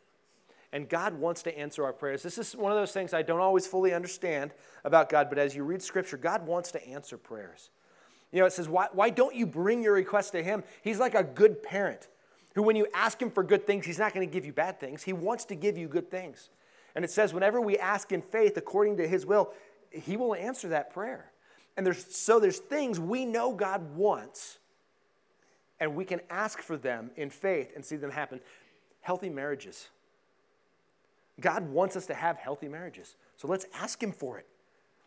And 0.71 0.89
God 0.89 1.13
wants 1.13 1.43
to 1.43 1.57
answer 1.57 1.83
our 1.83 1.93
prayers. 1.93 2.23
This 2.23 2.37
is 2.37 2.55
one 2.55 2.71
of 2.71 2.77
those 2.77 2.91
things 2.91 3.13
I 3.13 3.21
don't 3.21 3.41
always 3.41 3.67
fully 3.67 3.93
understand 3.93 4.51
about 4.83 5.09
God, 5.09 5.29
but 5.29 5.37
as 5.37 5.55
you 5.55 5.63
read 5.63 5.83
Scripture, 5.83 6.17
God 6.17 6.47
wants 6.47 6.71
to 6.71 6.87
answer 6.87 7.17
prayers. 7.17 7.69
You 8.31 8.39
know, 8.39 8.45
it 8.45 8.53
says, 8.53 8.67
why, 8.67 8.87
why 8.91 9.11
don't 9.11 9.35
you 9.35 9.45
bring 9.45 9.83
your 9.83 9.93
request 9.93 10.31
to 10.31 10.41
Him? 10.41 10.63
He's 10.81 10.99
like 10.99 11.13
a 11.13 11.23
good 11.23 11.61
parent 11.61 12.07
who, 12.55 12.63
when 12.63 12.75
you 12.75 12.87
ask 12.93 13.21
him 13.21 13.31
for 13.31 13.43
good 13.43 13.65
things, 13.65 13.85
he's 13.85 13.99
not 13.99 14.13
going 14.13 14.27
to 14.27 14.31
give 14.31 14.45
you 14.45 14.53
bad 14.53 14.79
things. 14.79 15.03
He 15.03 15.13
wants 15.13 15.45
to 15.45 15.55
give 15.55 15.77
you 15.77 15.87
good 15.87 16.09
things. 16.09 16.49
And 16.95 17.03
it 17.03 17.11
says, 17.11 17.33
whenever 17.33 17.59
we 17.59 17.77
ask 17.77 18.11
in 18.11 18.21
faith 18.21 18.57
according 18.57 18.97
to 18.97 19.07
his 19.07 19.25
will, 19.25 19.53
he 19.91 20.17
will 20.17 20.35
answer 20.35 20.69
that 20.69 20.93
prayer. 20.93 21.31
And 21.75 21.85
there's, 21.85 22.15
so 22.15 22.39
there's 22.39 22.59
things 22.59 22.99
we 22.99 23.25
know 23.25 23.53
God 23.53 23.95
wants, 23.95 24.59
and 25.79 25.95
we 25.95 26.05
can 26.05 26.21
ask 26.29 26.59
for 26.59 26.77
them 26.77 27.09
in 27.15 27.29
faith 27.29 27.71
and 27.75 27.83
see 27.83 27.95
them 27.95 28.11
happen. 28.11 28.39
Healthy 29.01 29.29
marriages. 29.29 29.89
God 31.39 31.67
wants 31.69 31.95
us 31.95 32.05
to 32.07 32.13
have 32.13 32.37
healthy 32.37 32.67
marriages. 32.67 33.15
So 33.37 33.47
let's 33.47 33.65
ask 33.73 34.01
him 34.01 34.11
for 34.11 34.37
it. 34.37 34.45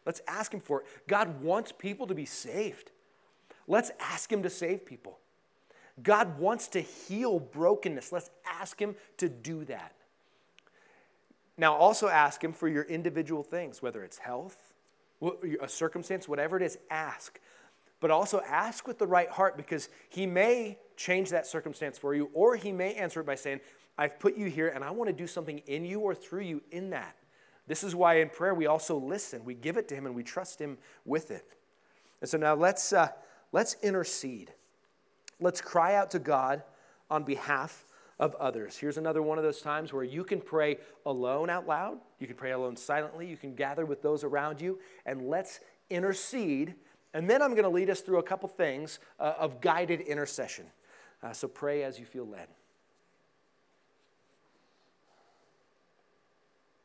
Let's 0.05 0.20
ask 0.27 0.53
him 0.53 0.61
for 0.61 0.81
it. 0.81 0.87
God 1.07 1.40
wants 1.40 1.72
people 1.72 2.07
to 2.09 2.14
be 2.14 2.27
saved. 2.27 2.90
Let's 3.68 3.92
ask 4.01 4.31
him 4.31 4.42
to 4.42 4.51
save 4.51 4.85
people. 4.85 5.18
God 6.03 6.38
wants 6.38 6.68
to 6.68 6.81
heal 6.81 7.38
brokenness. 7.38 8.12
Let's 8.12 8.31
ask 8.44 8.79
Him 8.81 8.94
to 9.18 9.29
do 9.29 9.64
that. 9.64 9.92
Now, 11.59 11.75
also 11.75 12.09
ask 12.09 12.42
Him 12.42 12.53
for 12.53 12.69
your 12.69 12.85
individual 12.85 13.42
things, 13.42 13.81
whether 13.81 14.03
it's 14.03 14.19
health, 14.19 14.75
a 15.61 15.69
circumstance, 15.69 16.29
whatever 16.29 16.57
it 16.57 16.62
is, 16.62 16.79
ask. 16.90 17.40
But 18.01 18.11
also 18.11 18.42
ask 18.47 18.87
with 18.87 18.99
the 18.99 19.07
right 19.07 19.31
heart 19.31 19.57
because 19.57 19.88
He 20.11 20.27
may 20.27 20.79
change 20.97 21.31
that 21.31 21.47
circumstance 21.47 21.97
for 21.97 22.14
you, 22.14 22.31
or 22.35 22.57
He 22.57 22.73
may 22.73 22.95
answer 22.95 23.21
it 23.21 23.27
by 23.27 23.37
saying, 23.37 23.61
I've 23.99 24.19
put 24.19 24.37
you 24.37 24.47
here 24.47 24.69
and 24.69 24.85
I 24.85 24.90
want 24.90 25.09
to 25.09 25.16
do 25.16 25.27
something 25.27 25.59
in 25.66 25.85
you 25.85 26.01
or 26.01 26.14
through 26.14 26.42
you 26.42 26.62
in 26.71 26.90
that. 26.90 27.16
This 27.66 27.83
is 27.83 27.95
why 27.95 28.21
in 28.21 28.29
prayer 28.29 28.55
we 28.55 28.66
also 28.66 28.97
listen. 28.97 29.45
We 29.45 29.55
give 29.55 29.77
it 29.77 29.88
to 29.88 29.95
Him 29.95 30.07
and 30.07 30.14
we 30.14 30.23
trust 30.23 30.61
Him 30.61 30.79
with 31.05 31.31
it. 31.31 31.57
And 32.21 32.29
so 32.29 32.38
now 32.38 32.55
let's, 32.55 32.92
uh, 32.92 33.09
let's 33.53 33.77
intercede. 33.83 34.53
Let's 35.40 35.61
cry 35.61 35.95
out 35.95 36.11
to 36.12 36.19
God 36.19 36.62
on 37.11 37.25
behalf 37.25 37.85
of 38.18 38.35
others. 38.37 38.76
Here's 38.76 38.96
another 38.96 39.22
one 39.22 39.38
of 39.38 39.44
those 39.44 39.61
times 39.61 39.92
where 39.92 40.05
you 40.05 40.24
can 40.24 40.40
pray 40.40 40.79
alone 41.05 41.50
out 41.50 41.66
loud, 41.66 41.98
you 42.18 42.26
can 42.26 42.37
pray 42.37 42.52
alone 42.52 42.76
silently, 42.76 43.26
you 43.26 43.37
can 43.37 43.55
gather 43.55 43.85
with 43.85 44.02
those 44.02 44.24
around 44.24 44.61
you, 44.61 44.79
and 45.05 45.29
let's 45.29 45.61
intercede. 45.90 46.74
And 47.14 47.29
then 47.29 47.42
I'm 47.42 47.52
going 47.52 47.64
to 47.64 47.70
lead 47.70 47.90
us 47.90 48.00
through 48.00 48.18
a 48.18 48.22
couple 48.22 48.48
things 48.48 48.98
uh, 49.20 49.35
of 49.38 49.61
guided 49.61 50.00
intercession. 50.00 50.66
Uh, 51.22 51.33
so 51.33 51.48
pray 51.48 51.83
as 51.83 51.98
you 51.98 52.07
feel 52.07 52.26
led. 52.26 52.48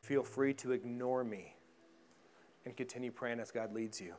Feel 0.02 0.22
free 0.22 0.52
to 0.54 0.72
ignore 0.72 1.24
me 1.24 1.54
and 2.64 2.76
continue 2.76 3.10
praying 3.10 3.40
as 3.40 3.50
God 3.50 3.72
leads 3.72 4.00
you. 4.00 4.14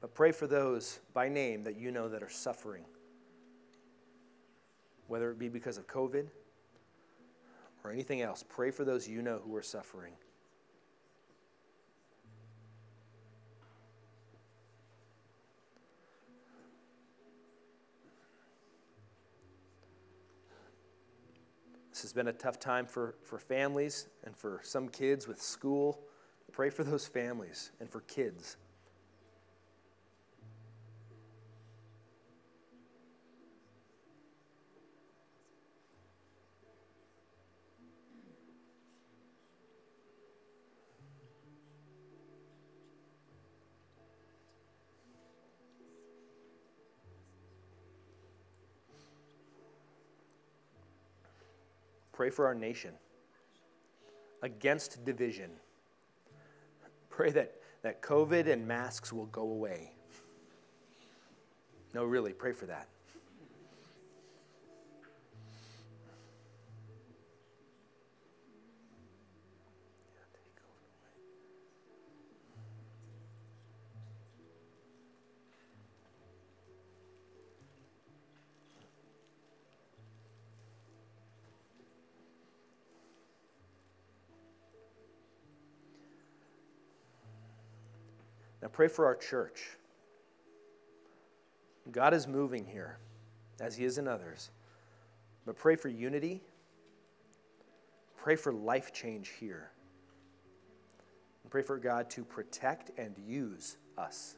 But 0.00 0.14
pray 0.14 0.32
for 0.32 0.46
those 0.46 1.00
by 1.12 1.28
name 1.28 1.64
that 1.64 1.76
you 1.76 1.90
know 1.90 2.08
that 2.08 2.22
are 2.22 2.28
suffering, 2.28 2.84
whether 5.08 5.30
it 5.30 5.38
be 5.38 5.48
because 5.48 5.78
of 5.78 5.86
COVID 5.86 6.26
or 7.84 7.90
anything 7.90 8.22
else. 8.22 8.44
Pray 8.48 8.70
for 8.70 8.84
those 8.84 9.06
you 9.08 9.22
know 9.22 9.40
who 9.44 9.54
are 9.54 9.62
suffering. 9.62 10.14
This 21.90 22.02
has 22.02 22.12
been 22.12 22.26
a 22.26 22.32
tough 22.32 22.58
time 22.58 22.86
for, 22.86 23.14
for 23.22 23.38
families 23.38 24.08
and 24.24 24.36
for 24.36 24.60
some 24.64 24.88
kids 24.88 25.28
with 25.28 25.40
school. 25.40 26.00
Pray 26.50 26.68
for 26.68 26.82
those 26.82 27.06
families 27.06 27.70
and 27.78 27.88
for 27.88 28.00
kids. 28.00 28.56
Pray 52.24 52.30
for 52.30 52.46
our 52.46 52.54
nation 52.54 52.92
against 54.40 55.04
division. 55.04 55.50
Pray 57.10 57.30
that, 57.32 57.56
that 57.82 58.00
COVID 58.00 58.50
and 58.50 58.66
masks 58.66 59.12
will 59.12 59.26
go 59.26 59.42
away. 59.42 59.92
No, 61.92 62.04
really, 62.04 62.32
pray 62.32 62.54
for 62.54 62.64
that. 62.64 62.88
Pray 88.72 88.88
for 88.88 89.06
our 89.06 89.14
church. 89.14 89.62
God 91.92 92.14
is 92.14 92.26
moving 92.26 92.64
here, 92.64 92.98
as 93.60 93.76
He 93.76 93.84
is 93.84 93.98
in 93.98 94.08
others. 94.08 94.50
But 95.44 95.56
pray 95.56 95.76
for 95.76 95.88
unity. 95.88 96.42
Pray 98.16 98.36
for 98.36 98.52
life 98.52 98.92
change 98.92 99.28
here. 99.38 99.70
And 101.42 101.50
pray 101.50 101.62
for 101.62 101.76
God 101.76 102.08
to 102.10 102.24
protect 102.24 102.90
and 102.98 103.14
use 103.18 103.76
us. 103.98 104.36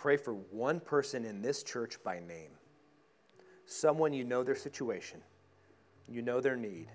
Pray 0.00 0.16
for 0.16 0.32
one 0.32 0.80
person 0.80 1.26
in 1.26 1.42
this 1.42 1.62
church 1.62 2.02
by 2.02 2.20
name. 2.20 2.52
Someone 3.66 4.14
you 4.14 4.24
know 4.24 4.42
their 4.42 4.56
situation, 4.56 5.20
you 6.08 6.22
know 6.22 6.40
their 6.40 6.56
need. 6.56 6.88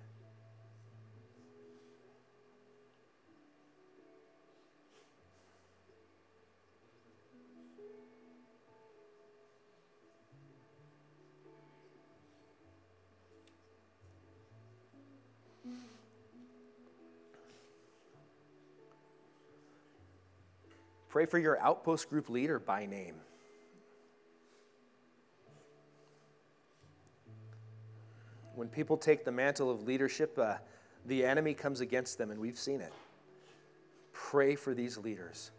Pray 21.16 21.26
for 21.26 21.40
your 21.40 21.58
outpost 21.62 22.10
group 22.10 22.30
leader 22.30 22.60
by 22.60 22.86
name. 22.86 23.16
When 28.54 28.68
people 28.68 28.98
take 28.98 29.24
the 29.24 29.32
mantle 29.32 29.72
of 29.72 29.84
leadership, 29.84 30.38
uh, 30.38 30.56
the 31.06 31.24
enemy 31.24 31.54
comes 31.54 31.80
against 31.80 32.18
them, 32.18 32.32
and 32.32 32.40
we've 32.42 32.58
seen 32.58 32.82
it. 32.82 32.92
Pray 34.12 34.56
for 34.58 34.74
these 34.74 34.98
leaders. 34.98 35.52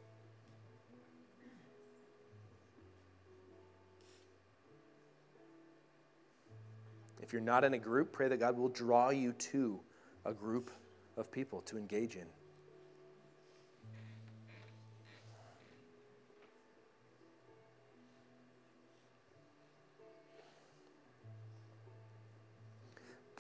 If 7.23 7.33
you're 7.33 7.41
not 7.41 7.65
in 7.65 7.73
a 7.73 7.79
group, 7.79 8.13
pray 8.13 8.29
that 8.29 8.41
God 8.41 8.59
will 8.59 8.69
draw 8.69 9.09
you 9.09 9.33
to 9.33 9.81
a 10.27 10.35
group 10.35 10.71
of 11.17 11.33
people 11.33 11.63
to 11.63 11.79
engage 11.79 12.17
in. 12.17 12.27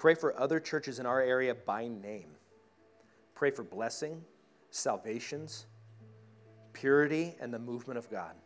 Pray 0.07 0.15
for 0.15 0.39
other 0.39 0.61
churches 0.61 1.01
in 1.01 1.05
our 1.05 1.21
area 1.21 1.53
by 1.53 1.89
name. 1.89 2.29
Pray 3.35 3.51
for 3.51 3.65
blessing, 3.65 4.25
salvations, 4.71 5.67
purity, 6.73 7.35
and 7.41 7.53
the 7.53 7.59
movement 7.59 7.99
of 7.99 8.09
God. 8.09 8.37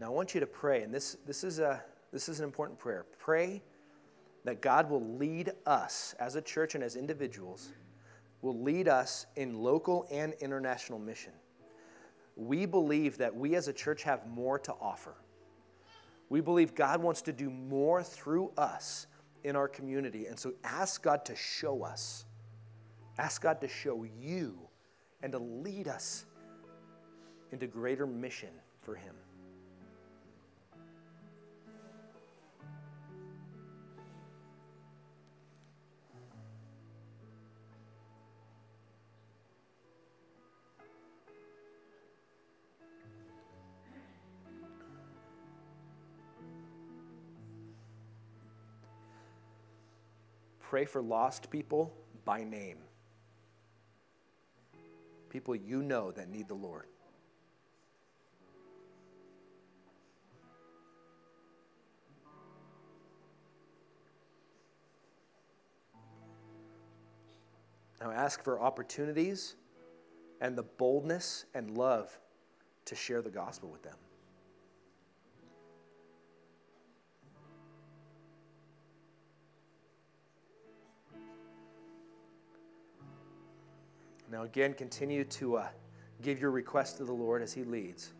Now, 0.00 0.06
I 0.06 0.10
want 0.10 0.34
you 0.34 0.40
to 0.40 0.46
pray, 0.46 0.82
and 0.82 0.94
this, 0.94 1.16
this, 1.26 1.42
is 1.42 1.58
a, 1.58 1.82
this 2.12 2.28
is 2.28 2.38
an 2.38 2.44
important 2.44 2.78
prayer. 2.78 3.04
Pray 3.18 3.62
that 4.44 4.62
God 4.62 4.88
will 4.88 5.16
lead 5.16 5.52
us 5.66 6.14
as 6.20 6.36
a 6.36 6.40
church 6.40 6.74
and 6.74 6.84
as 6.84 6.94
individuals, 6.94 7.70
will 8.40 8.62
lead 8.62 8.86
us 8.86 9.26
in 9.34 9.60
local 9.60 10.06
and 10.10 10.34
international 10.34 11.00
mission. 11.00 11.32
We 12.36 12.66
believe 12.66 13.18
that 13.18 13.34
we 13.34 13.56
as 13.56 13.66
a 13.66 13.72
church 13.72 14.04
have 14.04 14.26
more 14.28 14.60
to 14.60 14.72
offer. 14.80 15.14
We 16.28 16.40
believe 16.40 16.74
God 16.74 17.02
wants 17.02 17.22
to 17.22 17.32
do 17.32 17.50
more 17.50 18.02
through 18.02 18.52
us 18.56 19.08
in 19.42 19.56
our 19.56 19.66
community. 19.66 20.26
And 20.26 20.38
so 20.38 20.52
ask 20.62 21.02
God 21.02 21.24
to 21.24 21.34
show 21.34 21.82
us. 21.82 22.26
Ask 23.18 23.42
God 23.42 23.60
to 23.62 23.68
show 23.68 24.04
you 24.04 24.58
and 25.22 25.32
to 25.32 25.38
lead 25.38 25.88
us 25.88 26.26
into 27.50 27.66
greater 27.66 28.06
mission 28.06 28.50
for 28.82 28.94
Him. 28.94 29.14
Pray 50.68 50.84
for 50.84 51.00
lost 51.00 51.48
people 51.48 51.94
by 52.26 52.44
name. 52.44 52.76
People 55.30 55.56
you 55.56 55.82
know 55.82 56.10
that 56.10 56.28
need 56.28 56.46
the 56.46 56.52
Lord. 56.52 56.84
Now 68.02 68.10
ask 68.10 68.44
for 68.44 68.60
opportunities 68.60 69.56
and 70.42 70.54
the 70.54 70.64
boldness 70.64 71.46
and 71.54 71.78
love 71.78 72.18
to 72.84 72.94
share 72.94 73.22
the 73.22 73.30
gospel 73.30 73.70
with 73.70 73.82
them. 73.82 73.96
Now, 84.30 84.42
again, 84.42 84.74
continue 84.74 85.24
to 85.24 85.56
uh, 85.56 85.68
give 86.22 86.40
your 86.40 86.50
request 86.50 86.98
to 86.98 87.04
the 87.04 87.12
Lord 87.12 87.42
as 87.42 87.52
He 87.52 87.64
leads. 87.64 88.12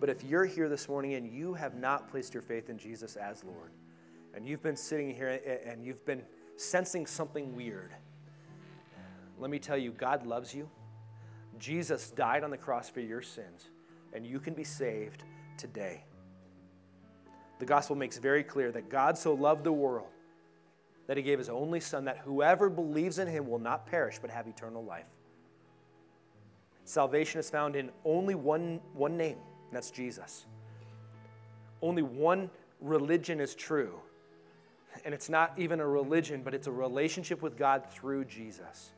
But 0.00 0.08
if 0.08 0.22
you're 0.22 0.44
here 0.44 0.68
this 0.68 0.88
morning 0.88 1.14
and 1.14 1.26
you 1.26 1.54
have 1.54 1.74
not 1.74 2.08
placed 2.08 2.32
your 2.32 2.42
faith 2.42 2.70
in 2.70 2.78
Jesus 2.78 3.16
as 3.16 3.42
Lord, 3.42 3.72
and 4.34 4.46
you've 4.46 4.62
been 4.62 4.76
sitting 4.76 5.12
here 5.12 5.40
and 5.66 5.84
you've 5.84 6.04
been 6.06 6.22
sensing 6.56 7.06
something 7.06 7.56
weird, 7.56 7.92
let 9.38 9.50
me 9.50 9.58
tell 9.58 9.76
you, 9.76 9.90
God 9.92 10.26
loves 10.26 10.54
you. 10.54 10.68
Jesus 11.58 12.10
died 12.10 12.44
on 12.44 12.50
the 12.50 12.56
cross 12.56 12.88
for 12.88 13.00
your 13.00 13.22
sins, 13.22 13.66
and 14.12 14.24
you 14.24 14.38
can 14.38 14.54
be 14.54 14.64
saved 14.64 15.24
today. 15.56 16.04
The 17.58 17.66
gospel 17.66 17.96
makes 17.96 18.18
very 18.18 18.44
clear 18.44 18.70
that 18.70 18.88
God 18.88 19.18
so 19.18 19.34
loved 19.34 19.64
the 19.64 19.72
world 19.72 20.06
that 21.08 21.16
he 21.16 21.22
gave 21.22 21.38
his 21.38 21.48
only 21.48 21.80
Son, 21.80 22.04
that 22.04 22.18
whoever 22.18 22.70
believes 22.70 23.18
in 23.18 23.26
him 23.26 23.48
will 23.48 23.58
not 23.58 23.86
perish 23.86 24.18
but 24.20 24.30
have 24.30 24.46
eternal 24.46 24.84
life. 24.84 25.06
Salvation 26.88 27.38
is 27.38 27.50
found 27.50 27.76
in 27.76 27.90
only 28.06 28.34
one, 28.34 28.80
one 28.94 29.14
name, 29.14 29.36
and 29.36 29.76
that's 29.76 29.90
Jesus. 29.90 30.46
Only 31.82 32.00
one 32.00 32.48
religion 32.80 33.40
is 33.40 33.54
true. 33.54 33.92
And 35.04 35.12
it's 35.12 35.28
not 35.28 35.52
even 35.58 35.80
a 35.80 35.86
religion, 35.86 36.40
but 36.42 36.54
it's 36.54 36.66
a 36.66 36.72
relationship 36.72 37.42
with 37.42 37.58
God 37.58 37.84
through 37.90 38.24
Jesus. 38.24 38.92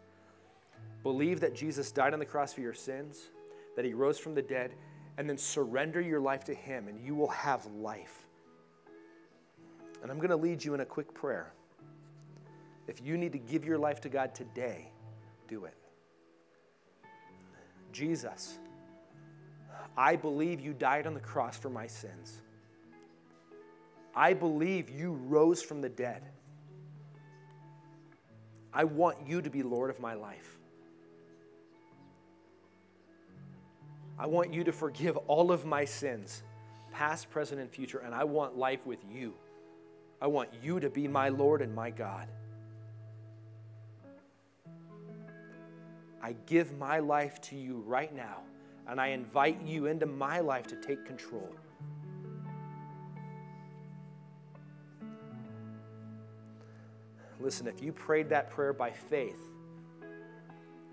Believe 1.03 1.41
that 1.41 1.53
Jesus 1.53 1.91
died 1.91 2.13
on 2.13 2.21
the 2.21 2.25
cross 2.25 2.53
for 2.53 2.61
your 2.61 2.75
sins, 2.75 3.31
that 3.75 3.85
he 3.85 3.93
rose 3.93 4.21
from 4.21 4.37
the 4.37 4.43
dead, 4.43 4.71
and 5.19 5.29
then 5.29 5.37
surrender 5.37 6.01
your 6.01 6.21
life 6.21 6.45
to 6.45 6.55
him, 6.55 6.87
and 6.87 7.05
you 7.05 7.17
will 7.17 7.31
have 7.31 7.67
life. 7.73 8.29
And 10.01 10.13
I'm 10.13 10.19
going 10.19 10.31
to 10.31 10.37
lead 10.37 10.65
you 10.65 10.75
in 10.75 10.81
a 10.81 10.87
quick 10.87 11.13
prayer. 11.13 11.53
If 12.87 13.05
you 13.05 13.19
need 13.19 13.33
to 13.33 13.39
give 13.39 13.65
your 13.65 13.79
life 13.79 14.01
to 14.03 14.09
God 14.09 14.33
today, 14.33 14.93
do 15.49 15.65
it. 15.65 15.75
Jesus, 17.93 18.59
I 19.97 20.17
believe 20.17 20.61
you 20.61 20.73
died 20.73 21.07
on 21.07 21.15
the 21.15 21.21
cross 21.21 21.57
for 21.57 21.71
my 21.71 21.87
sins. 21.87 22.41
I 24.15 24.33
believe 24.33 24.91
you 24.91 25.13
rose 25.13 25.63
from 25.63 25.81
the 25.81 25.89
dead. 25.89 26.23
I 28.73 28.85
want 28.85 29.19
you 29.27 29.43
to 29.43 29.51
be 29.51 29.63
Lord 29.63 29.91
of 29.91 30.01
my 30.01 30.15
life. 30.15 30.59
I 34.19 34.27
want 34.27 34.53
you 34.53 34.65
to 34.65 34.73
forgive 34.73 35.17
all 35.17 35.51
of 35.51 35.65
my 35.65 35.85
sins, 35.85 36.43
past, 36.93 37.31
present, 37.31 37.61
and 37.61 37.71
future, 37.71 37.99
and 37.99 38.15
I 38.15 38.25
want 38.25 38.57
life 38.57 38.85
with 38.85 38.99
you. 39.11 39.35
I 40.21 40.27
want 40.27 40.51
you 40.63 40.79
to 40.81 40.91
be 40.91 41.09
my 41.09 41.31
Lord 41.31 41.63
and 41.63 41.75
my 41.75 41.91
God. 41.91 42.29
I 46.23 46.35
give 46.47 46.77
my 46.79 46.99
life 46.99 47.41
to 47.43 47.57
you 47.57 47.83
right 47.87 48.15
now, 48.15 48.39
and 48.89 49.01
I 49.01 49.09
invite 49.09 49.63
you 49.63 49.87
into 49.87 50.07
my 50.07 50.41
life 50.41 50.67
to 50.69 50.77
take 50.77 51.05
control. 51.07 51.49
Listen, 57.41 57.67
if 57.67 57.83
you 57.83 57.93
prayed 57.93 58.29
that 58.29 58.51
prayer 58.51 58.75
by 58.75 58.91
faith, 58.91 59.41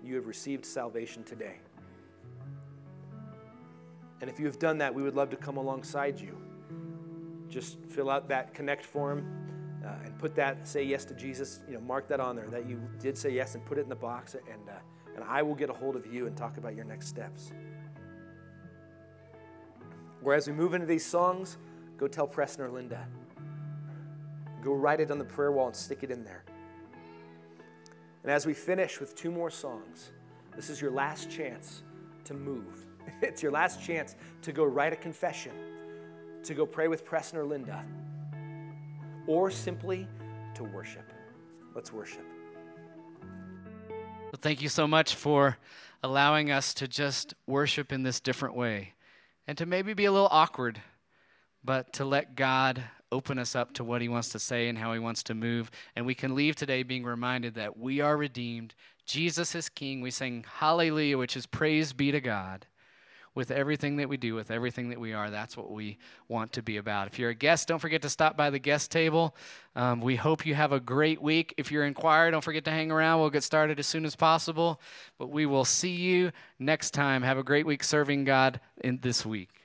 you 0.02 0.14
have 0.14 0.26
received 0.26 0.64
salvation 0.64 1.22
today. 1.24 1.56
And 4.20 4.30
if 4.30 4.40
you 4.40 4.46
have 4.46 4.58
done 4.58 4.78
that, 4.78 4.94
we 4.94 5.02
would 5.02 5.14
love 5.14 5.30
to 5.30 5.36
come 5.36 5.58
alongside 5.58 6.18
you. 6.18 6.36
Just 7.48 7.78
fill 7.88 8.10
out 8.10 8.28
that 8.28 8.54
connect 8.54 8.84
form 8.84 9.26
uh, 9.84 10.04
and 10.04 10.18
put 10.18 10.34
that, 10.36 10.66
say 10.66 10.82
yes 10.82 11.04
to 11.06 11.14
Jesus, 11.14 11.60
you 11.68 11.74
know, 11.74 11.80
mark 11.80 12.08
that 12.08 12.20
on 12.20 12.34
there 12.34 12.48
that 12.48 12.66
you 12.66 12.80
did 12.98 13.16
say 13.16 13.30
yes 13.30 13.54
and 13.54 13.64
put 13.66 13.78
it 13.78 13.82
in 13.82 13.88
the 13.88 13.94
box, 13.94 14.34
and, 14.34 14.68
uh, 14.68 14.72
and 15.18 15.28
I 15.28 15.42
will 15.42 15.56
get 15.56 15.68
a 15.68 15.72
hold 15.72 15.96
of 15.96 16.06
you 16.06 16.28
and 16.28 16.36
talk 16.36 16.58
about 16.58 16.76
your 16.76 16.84
next 16.84 17.08
steps. 17.08 17.50
Or 20.22 20.32
as 20.32 20.46
we 20.46 20.52
move 20.52 20.74
into 20.74 20.86
these 20.86 21.04
songs, 21.04 21.56
go 21.96 22.06
tell 22.06 22.28
Preston 22.28 22.64
or 22.64 22.70
Linda. 22.70 23.04
Go 24.62 24.74
write 24.74 25.00
it 25.00 25.10
on 25.10 25.18
the 25.18 25.24
prayer 25.24 25.50
wall 25.50 25.66
and 25.66 25.74
stick 25.74 26.04
it 26.04 26.12
in 26.12 26.22
there. 26.22 26.44
And 28.22 28.30
as 28.30 28.46
we 28.46 28.54
finish 28.54 29.00
with 29.00 29.16
two 29.16 29.32
more 29.32 29.50
songs, 29.50 30.12
this 30.54 30.70
is 30.70 30.80
your 30.80 30.92
last 30.92 31.28
chance 31.28 31.82
to 32.24 32.34
move. 32.34 32.84
It's 33.22 33.42
your 33.42 33.50
last 33.50 33.82
chance 33.82 34.14
to 34.42 34.52
go 34.52 34.64
write 34.64 34.92
a 34.92 34.96
confession, 34.96 35.52
to 36.44 36.54
go 36.54 36.64
pray 36.64 36.86
with 36.86 37.04
Preston 37.04 37.40
or 37.40 37.44
Linda, 37.44 37.84
or 39.26 39.50
simply 39.50 40.06
to 40.54 40.62
worship. 40.62 41.10
Let's 41.74 41.92
worship. 41.92 42.37
Thank 44.40 44.62
you 44.62 44.68
so 44.68 44.86
much 44.86 45.16
for 45.16 45.58
allowing 46.00 46.52
us 46.52 46.72
to 46.74 46.86
just 46.86 47.34
worship 47.48 47.92
in 47.92 48.04
this 48.04 48.20
different 48.20 48.54
way 48.54 48.92
and 49.48 49.58
to 49.58 49.66
maybe 49.66 49.94
be 49.94 50.04
a 50.04 50.12
little 50.12 50.28
awkward, 50.30 50.80
but 51.64 51.92
to 51.94 52.04
let 52.04 52.36
God 52.36 52.84
open 53.10 53.38
us 53.40 53.56
up 53.56 53.72
to 53.74 53.84
what 53.84 54.00
He 54.00 54.08
wants 54.08 54.28
to 54.28 54.38
say 54.38 54.68
and 54.68 54.78
how 54.78 54.92
He 54.92 55.00
wants 55.00 55.24
to 55.24 55.34
move. 55.34 55.72
And 55.96 56.06
we 56.06 56.14
can 56.14 56.36
leave 56.36 56.54
today 56.54 56.84
being 56.84 57.02
reminded 57.02 57.54
that 57.54 57.78
we 57.78 58.00
are 58.00 58.16
redeemed. 58.16 58.74
Jesus 59.04 59.56
is 59.56 59.68
King. 59.68 60.02
We 60.02 60.12
sing 60.12 60.44
Hallelujah, 60.48 61.18
which 61.18 61.36
is 61.36 61.46
praise 61.46 61.92
be 61.92 62.12
to 62.12 62.20
God 62.20 62.66
with 63.34 63.50
everything 63.50 63.96
that 63.96 64.08
we 64.08 64.16
do, 64.16 64.34
with 64.34 64.50
everything 64.50 64.90
that 64.90 65.00
we 65.00 65.12
are. 65.12 65.30
That's 65.30 65.56
what 65.56 65.70
we 65.70 65.98
want 66.28 66.52
to 66.54 66.62
be 66.62 66.76
about. 66.76 67.06
If 67.08 67.18
you're 67.18 67.30
a 67.30 67.34
guest, 67.34 67.68
don't 67.68 67.78
forget 67.78 68.02
to 68.02 68.08
stop 68.08 68.36
by 68.36 68.50
the 68.50 68.58
guest 68.58 68.90
table. 68.90 69.34
Um, 69.76 70.00
we 70.00 70.16
hope 70.16 70.46
you 70.46 70.54
have 70.54 70.72
a 70.72 70.80
great 70.80 71.22
week. 71.22 71.54
If 71.56 71.70
you're 71.70 71.84
in 71.84 71.94
choir, 71.94 72.30
don't 72.30 72.44
forget 72.44 72.64
to 72.64 72.70
hang 72.70 72.90
around. 72.90 73.20
We'll 73.20 73.30
get 73.30 73.44
started 73.44 73.78
as 73.78 73.86
soon 73.86 74.04
as 74.04 74.16
possible. 74.16 74.80
But 75.18 75.30
we 75.30 75.46
will 75.46 75.64
see 75.64 75.94
you 75.94 76.32
next 76.58 76.92
time. 76.92 77.22
Have 77.22 77.38
a 77.38 77.42
great 77.42 77.66
week 77.66 77.84
serving 77.84 78.24
God 78.24 78.60
in 78.82 78.98
this 79.02 79.24
week. 79.24 79.57